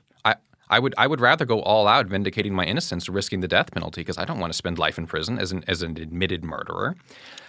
I 0.73 0.79
would 0.79 0.95
I 0.97 1.05
would 1.05 1.21
rather 1.21 1.45
go 1.45 1.61
all 1.61 1.87
out 1.87 2.07
vindicating 2.07 2.53
my 2.55 2.65
innocence, 2.65 3.07
risking 3.07 3.41
the 3.41 3.47
death 3.47 3.71
penalty 3.71 4.01
because 4.01 4.17
I 4.17 4.25
don't 4.25 4.39
want 4.39 4.51
to 4.51 4.57
spend 4.57 4.79
life 4.79 4.97
in 4.97 5.05
prison 5.05 5.37
as 5.37 5.51
an 5.51 5.63
as 5.67 5.83
an 5.83 5.97
admitted 5.97 6.43
murderer. 6.43 6.95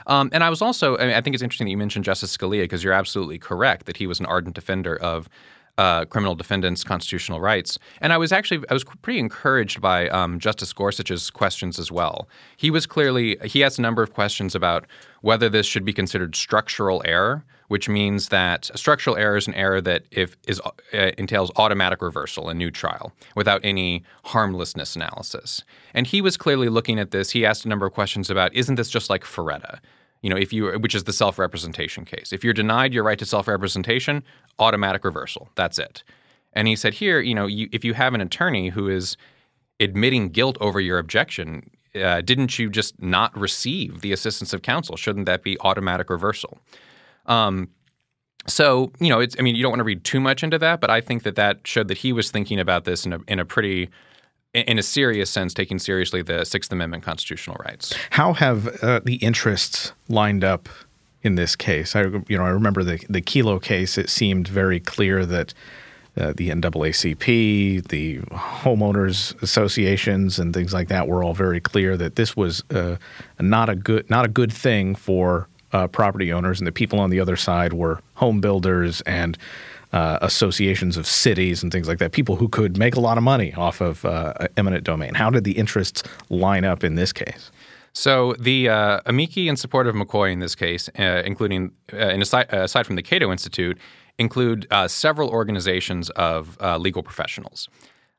Um, 0.07 0.29
and 0.33 0.45
I 0.45 0.51
was 0.51 0.61
also 0.61 0.99
I, 0.99 1.07
mean, 1.07 1.17
I 1.17 1.21
think 1.23 1.33
it's 1.35 1.43
interesting 1.43 1.67
that 1.67 1.71
you 1.71 1.79
mentioned 1.79 2.05
Justice 2.05 2.37
Scalia 2.37 2.65
because 2.65 2.85
you're 2.85 2.93
absolutely 2.93 3.39
correct 3.39 3.87
that 3.87 3.97
he 3.97 4.07
was 4.07 4.21
an 4.21 4.27
ardent 4.27 4.55
defender 4.55 4.97
of 4.97 5.31
uh, 5.79 6.05
criminal 6.05 6.35
defendants' 6.35 6.85
constitutional 6.85 7.41
rights. 7.41 7.79
And 8.03 8.13
I 8.13 8.19
was 8.19 8.31
actually 8.31 8.63
I 8.69 8.75
was 8.75 8.85
pretty 8.85 9.19
encouraged 9.19 9.81
by 9.81 10.09
um, 10.11 10.39
Justice 10.39 10.73
Gorsuch's 10.75 11.31
questions 11.31 11.79
as 11.79 11.91
well. 11.91 12.29
He 12.59 12.71
was 12.71 12.85
clearly 12.85 13.39
he 13.45 13.65
asked 13.65 13.79
a 13.79 13.83
number 13.83 14.03
of 14.03 14.13
questions 14.13 14.55
about 14.55 14.85
whether 15.23 15.49
this 15.49 15.67
should 15.67 15.85
be 15.85 15.95
considered 15.95 16.37
structural 16.37 17.03
error, 17.07 17.43
which 17.69 17.89
means 17.89 18.29
that 18.29 18.71
a 18.75 18.79
structural 18.79 19.17
error 19.17 19.37
is 19.37 19.47
an 19.47 19.55
error 19.55 19.81
that 19.81 20.05
if 20.11 20.37
is 20.47 20.61
uh, 20.93 21.11
entails 21.19 21.51
automatic 21.57 22.03
reversal, 22.03 22.49
a 22.49 22.55
new 22.55 22.71
trial, 22.71 23.13
without 23.35 23.61
any 23.65 24.03
harmlessness 24.25 24.97
analysis. 24.97 25.63
And 25.93 26.07
he 26.07 26.21
was 26.21 26.37
clearly 26.37 26.69
looking 26.69 26.99
at 26.99 27.11
this. 27.11 27.31
He 27.31 27.47
asked 27.47 27.65
a 27.65 27.69
number 27.69 27.87
of 27.87 27.93
questions 27.93 28.31
about 28.31 28.55
isn't 28.55 28.75
this 28.75 28.91
just 28.91 29.11
like 29.11 29.25
Faretta? 29.25 29.79
you 30.25 30.31
know, 30.31 30.37
if 30.37 30.55
you 30.55 30.73
which 30.79 30.95
is 30.95 31.05
the 31.05 31.13
self-representation 31.13 32.07
case. 32.07 32.33
If 32.33 32.43
you're 32.43 32.55
denied 32.55 32.95
your 32.95 33.05
right 33.05 33.19
to 33.19 33.27
self-representation, 33.27 34.25
automatic 34.59 35.05
reversal. 35.05 35.51
That's 35.55 35.79
it. 35.79 36.03
And 36.55 36.67
he 36.67 36.77
said 36.77 36.95
here, 36.95 37.21
you 37.21 37.35
know, 37.35 37.47
you, 37.47 37.69
if 37.73 37.85
you 37.85 37.93
have 37.93 38.15
an 38.15 38.23
attorney 38.23 38.71
who 38.71 38.89
is 38.89 39.19
admitting 39.81 40.31
guilt 40.31 40.57
over 40.63 40.81
your 40.81 40.99
objection, 40.99 41.69
uh, 41.95 42.23
didn't 42.23 42.59
you 42.59 42.71
just 42.71 43.01
not 43.03 43.37
receive 43.39 44.01
the 44.01 44.13
assistance 44.13 44.55
of 44.55 44.63
counsel? 44.63 44.97
Shouldn't 44.97 45.27
that 45.27 45.43
be 45.43 45.59
automatic 45.61 46.09
reversal? 46.09 46.59
Um, 47.27 47.71
so 48.47 48.93
you 49.01 49.09
know, 49.09 49.21
it's. 49.21 49.37
I 49.39 49.43
mean, 49.43 49.57
you 49.57 49.63
don't 49.63 49.71
want 49.73 49.81
to 49.81 49.85
read 49.85 50.05
too 50.05 50.21
much 50.21 50.43
into 50.43 50.59
that, 50.59 50.81
but 50.81 50.91
I 50.91 51.01
think 51.01 51.23
that 51.23 51.37
that 51.37 51.67
showed 51.67 51.89
that 51.89 51.99
he 51.99 52.13
was 52.13 52.31
thinking 52.31 52.61
about 52.61 52.85
this 52.85 53.07
in 53.07 53.13
a 53.13 53.21
in 53.27 53.39
a 53.39 53.45
pretty 53.45 53.91
in 54.55 54.79
a 54.79 54.83
serious 54.83 55.31
sense, 55.31 55.53
taking 55.53 55.79
seriously 55.79 56.23
the 56.23 56.45
Sixth 56.45 56.71
Amendment 56.71 57.03
constitutional 57.03 57.57
rights. 57.65 57.95
How 58.11 58.33
have 58.35 58.83
uh, 58.83 59.01
the 59.05 59.17
interests 59.17 59.93
lined 60.09 60.45
up 60.45 60.69
in 61.23 61.35
this 61.35 61.57
case? 61.57 61.97
I, 61.97 62.03
you 62.29 62.39
know, 62.39 62.45
I 62.45 62.51
remember 62.51 62.85
the 62.85 63.05
the 63.09 63.21
Kelo 63.21 63.61
case. 63.63 63.99
It 63.99 64.09
seemed 64.09 64.47
very 64.47 64.79
clear 64.79 65.27
that 65.27 65.55
uh, 66.17 66.33
the 66.37 66.51
NAACP, 66.51 67.89
the 67.89 68.19
homeowners 68.21 69.41
associations, 69.43 70.39
and 70.39 70.55
things 70.55 70.73
like 70.73 70.89
that 70.89 71.09
were 71.09 71.25
all 71.25 71.35
very 71.35 71.61
clear 71.61 71.97
that 71.97 72.15
this 72.15 72.37
was 72.37 72.63
uh, 72.71 72.97
not 73.41 73.69
a 73.69 73.75
good 73.75 74.09
not 74.09 74.25
a 74.25 74.29
good 74.29 74.53
thing 74.53 74.95
for 74.95 75.49
uh, 75.75 75.89
property 75.89 76.33
owners, 76.33 76.61
and 76.61 76.67
the 76.67 76.73
people 76.73 76.99
on 77.01 77.11
the 77.11 77.21
other 77.21 77.37
side 77.37 77.73
were 77.73 78.01
home 78.15 78.41
builders 78.41 79.01
and 79.03 79.37
uh, 79.93 80.19
associations 80.23 80.97
of 80.97 81.07
cities 81.07 81.63
and 81.63 81.71
things 81.71 81.87
like 81.87 81.99
that, 81.99 82.13
people 82.13 82.37
who 82.37 82.49
could 82.49 82.77
make 82.77 82.97
a 82.97 83.01
lot 83.01 83.17
of 83.17 83.23
money 83.23 83.53
off 83.55 83.81
of 83.81 84.05
uh, 84.05 84.35
eminent 84.57 84.85
domain. 84.85 85.15
How 85.15 85.31
did 85.31 85.45
the 85.45 85.53
interests 85.53 86.03
line 86.31 86.65
up 86.65 86.83
in 86.83 86.95
this 86.97 87.13
case? 87.13 87.51
So 87.93 88.35
the 88.41 88.69
uh, 88.69 89.01
amici 89.07 89.49
in 89.49 89.57
support 89.57 89.87
of 89.87 89.95
McCoy 89.95 90.33
in 90.33 90.41
this 90.41 90.57
case, 90.57 90.89
uh, 90.99 91.23
including 91.25 91.71
uh, 91.93 91.97
aside, 91.97 92.53
aside, 92.53 92.87
from 92.87 92.97
the 92.97 93.03
Cato 93.03 93.31
Institute, 93.31 93.79
include 94.19 94.67
uh, 94.73 94.89
several 94.89 95.29
organizations 95.29 96.11
of 96.11 96.59
legal 96.81 97.03
professionals. 97.05 97.69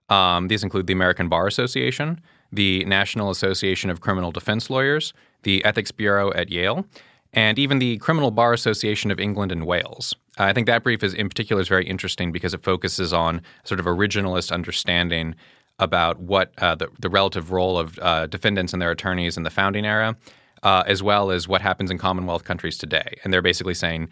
Um, 0.07 0.47
these 0.47 0.63
include 0.63 0.87
the 0.87 0.93
American 0.93 1.27
Bar 1.27 1.47
Association, 1.47 2.21
the 2.51 2.85
National 2.85 3.29
Association 3.31 3.89
of 3.89 3.99
Criminal 3.99 4.31
Defense 4.31 4.69
Lawyers, 4.69 5.13
the 5.43 5.63
Ethics 5.65 5.91
Bureau 5.91 6.31
at 6.33 6.49
Yale, 6.49 6.85
and 7.35 7.59
even 7.59 7.79
the 7.79 7.97
Criminal 7.97 8.31
Bar 8.31 8.53
Association 8.53 9.11
of 9.11 9.19
England 9.19 9.51
and 9.51 9.67
Wales. 9.67 10.15
I 10.37 10.53
think 10.53 10.67
that 10.67 10.83
brief 10.83 11.03
is 11.03 11.13
in 11.13 11.29
particular 11.29 11.61
is 11.61 11.67
very 11.67 11.85
interesting 11.85 12.31
because 12.31 12.53
it 12.53 12.63
focuses 12.63 13.13
on 13.13 13.41
sort 13.65 13.79
of 13.79 13.85
originalist 13.85 14.51
understanding 14.51 15.35
about 15.77 16.19
what 16.19 16.53
uh, 16.59 16.73
the, 16.73 16.87
the, 16.99 17.09
relative 17.09 17.51
role 17.51 17.77
of 17.77 17.99
uh, 17.99 18.27
defendants 18.27 18.71
and 18.71 18.81
their 18.81 18.91
attorneys 18.91 19.35
in 19.35 19.43
the 19.43 19.49
founding 19.49 19.85
era, 19.85 20.15
uh, 20.63 20.83
as 20.87 21.03
well 21.03 21.31
as 21.31 21.49
what 21.49 21.61
happens 21.61 21.91
in 21.91 21.97
Commonwealth 21.97 22.45
countries 22.45 22.77
today. 22.77 23.17
And 23.23 23.33
they're 23.33 23.41
basically 23.41 23.73
saying 23.73 24.07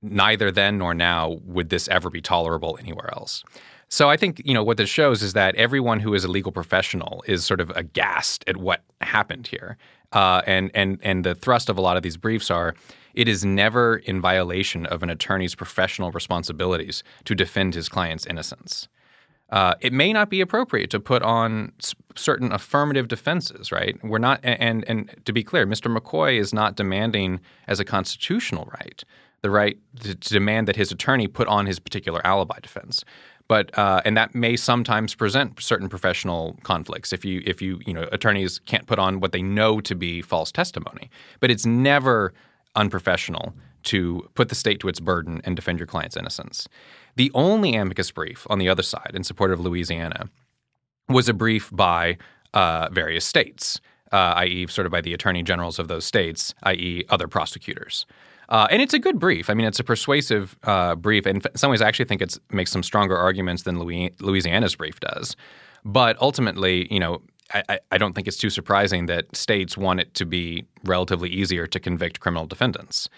neither 0.00 0.50
then 0.50 0.78
nor 0.78 0.94
now 0.94 1.38
would 1.44 1.68
this 1.68 1.86
ever 1.88 2.08
be 2.08 2.22
tolerable 2.22 2.78
anywhere 2.80 3.12
else. 3.12 3.44
So 3.88 4.08
I 4.08 4.16
think 4.16 4.40
you 4.42 4.54
know 4.54 4.64
what 4.64 4.78
this 4.78 4.88
shows 4.88 5.22
is 5.22 5.34
that 5.34 5.54
everyone 5.56 6.00
who 6.00 6.14
is 6.14 6.24
a 6.24 6.28
legal 6.28 6.50
professional 6.50 7.22
is 7.26 7.44
sort 7.44 7.60
of 7.60 7.68
aghast 7.76 8.42
at 8.46 8.56
what 8.56 8.82
happened 9.02 9.48
here, 9.48 9.76
uh, 10.12 10.42
and 10.46 10.70
and 10.74 10.98
and 11.02 11.24
the 11.24 11.34
thrust 11.34 11.68
of 11.68 11.78
a 11.78 11.80
lot 11.80 11.96
of 11.96 12.02
these 12.02 12.16
briefs 12.16 12.50
are 12.50 12.74
it 13.14 13.28
is 13.28 13.44
never 13.44 13.96
in 13.96 14.20
violation 14.20 14.86
of 14.86 15.02
an 15.02 15.10
attorney's 15.10 15.54
professional 15.54 16.10
responsibilities 16.10 17.02
to 17.24 17.34
defend 17.34 17.74
his 17.74 17.88
client's 17.88 18.26
innocence. 18.26 18.88
Uh, 19.50 19.74
it 19.82 19.92
may 19.92 20.14
not 20.14 20.30
be 20.30 20.40
appropriate 20.40 20.88
to 20.88 20.98
put 20.98 21.22
on 21.22 21.72
certain 22.16 22.50
affirmative 22.52 23.06
defenses, 23.06 23.70
right? 23.70 24.02
We're 24.02 24.16
not, 24.16 24.40
and 24.42 24.82
and 24.88 25.14
to 25.26 25.32
be 25.32 25.44
clear, 25.44 25.66
Mr. 25.66 25.94
McCoy 25.94 26.40
is 26.40 26.54
not 26.54 26.74
demanding 26.74 27.40
as 27.68 27.78
a 27.78 27.84
constitutional 27.84 28.70
right 28.80 29.04
the 29.42 29.50
right 29.50 29.76
to, 30.00 30.14
to 30.14 30.28
demand 30.32 30.66
that 30.68 30.76
his 30.76 30.90
attorney 30.90 31.28
put 31.28 31.46
on 31.48 31.66
his 31.66 31.78
particular 31.78 32.24
alibi 32.24 32.58
defense 32.60 33.04
but 33.48 33.76
uh, 33.78 34.00
and 34.04 34.16
that 34.16 34.34
may 34.34 34.56
sometimes 34.56 35.14
present 35.14 35.60
certain 35.60 35.88
professional 35.88 36.58
conflicts 36.62 37.12
if 37.12 37.24
you 37.24 37.42
if 37.44 37.60
you 37.60 37.80
you 37.86 37.92
know 37.92 38.08
attorneys 38.12 38.60
can't 38.66 38.86
put 38.86 38.98
on 38.98 39.20
what 39.20 39.32
they 39.32 39.42
know 39.42 39.80
to 39.80 39.94
be 39.94 40.22
false 40.22 40.52
testimony 40.52 41.10
but 41.40 41.50
it's 41.50 41.66
never 41.66 42.32
unprofessional 42.74 43.54
to 43.84 44.28
put 44.34 44.48
the 44.48 44.54
state 44.54 44.80
to 44.80 44.88
its 44.88 45.00
burden 45.00 45.40
and 45.44 45.56
defend 45.56 45.78
your 45.78 45.86
client's 45.86 46.16
innocence. 46.16 46.68
The 47.16 47.30
only 47.34 47.74
amicus 47.74 48.10
brief 48.10 48.46
on 48.48 48.58
the 48.58 48.68
other 48.68 48.82
side 48.82 49.12
in 49.14 49.24
support 49.24 49.50
of 49.50 49.60
Louisiana 49.60 50.28
was 51.08 51.28
a 51.28 51.34
brief 51.34 51.70
by 51.72 52.18
uh, 52.54 52.88
various 52.90 53.24
states, 53.24 53.80
uh, 54.12 54.34
i.e., 54.36 54.66
sort 54.68 54.86
of 54.86 54.92
by 54.92 55.00
the 55.00 55.14
attorney 55.14 55.42
generals 55.42 55.78
of 55.78 55.88
those 55.88 56.04
states, 56.04 56.54
i.e., 56.62 57.04
other 57.08 57.28
prosecutors. 57.28 58.06
Uh, 58.52 58.68
and 58.70 58.82
it's 58.82 58.92
a 58.92 58.98
good 58.98 59.18
brief. 59.18 59.48
I 59.48 59.54
mean, 59.54 59.66
it's 59.66 59.80
a 59.80 59.84
persuasive 59.84 60.58
uh, 60.64 60.94
brief. 60.94 61.26
In 61.26 61.40
some 61.56 61.70
ways, 61.70 61.80
I 61.80 61.88
actually 61.88 62.04
think 62.04 62.20
it 62.20 62.38
makes 62.52 62.70
some 62.70 62.82
stronger 62.82 63.16
arguments 63.16 63.62
than 63.62 63.78
Louisiana's 63.78 64.76
brief 64.76 65.00
does. 65.00 65.36
But 65.86 66.20
ultimately, 66.20 66.86
you 66.92 67.00
know, 67.00 67.22
I, 67.54 67.80
I 67.90 67.96
don't 67.96 68.12
think 68.12 68.28
it's 68.28 68.36
too 68.36 68.50
surprising 68.50 69.06
that 69.06 69.34
states 69.34 69.78
want 69.78 70.00
it 70.00 70.12
to 70.14 70.26
be 70.26 70.66
relatively 70.84 71.30
easier 71.30 71.66
to 71.66 71.80
convict 71.80 72.20
criminal 72.20 72.46
defendants. 72.46 73.08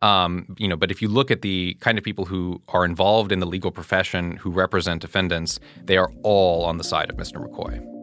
Um, 0.00 0.56
you 0.56 0.66
know, 0.66 0.76
but 0.76 0.90
if 0.90 1.02
you 1.02 1.08
look 1.08 1.30
at 1.30 1.42
the 1.42 1.76
kind 1.80 1.98
of 1.98 2.04
people 2.04 2.24
who 2.24 2.62
are 2.68 2.86
involved 2.86 3.30
in 3.30 3.40
the 3.40 3.46
legal 3.46 3.70
profession 3.70 4.36
who 4.38 4.50
represent 4.50 5.02
defendants, 5.02 5.60
they 5.84 5.98
are 5.98 6.10
all 6.22 6.64
on 6.64 6.78
the 6.78 6.84
side 6.84 7.10
of 7.10 7.16
Mr. 7.16 7.44
McCoy. 7.44 7.97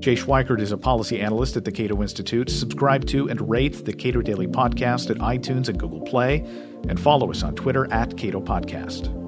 Jay 0.00 0.14
Schweikert 0.14 0.60
is 0.60 0.72
a 0.72 0.78
policy 0.78 1.20
analyst 1.20 1.56
at 1.56 1.64
the 1.64 1.72
Cato 1.72 2.00
Institute. 2.02 2.50
Subscribe 2.50 3.04
to 3.06 3.28
and 3.28 3.48
rate 3.48 3.84
the 3.84 3.92
Cato 3.92 4.22
Daily 4.22 4.46
Podcast 4.46 5.10
at 5.10 5.18
iTunes 5.18 5.68
and 5.68 5.78
Google 5.78 6.00
Play, 6.00 6.44
and 6.88 6.98
follow 7.00 7.30
us 7.30 7.42
on 7.42 7.54
Twitter 7.56 7.92
at 7.92 8.16
Cato 8.16 8.40
Podcast. 8.40 9.27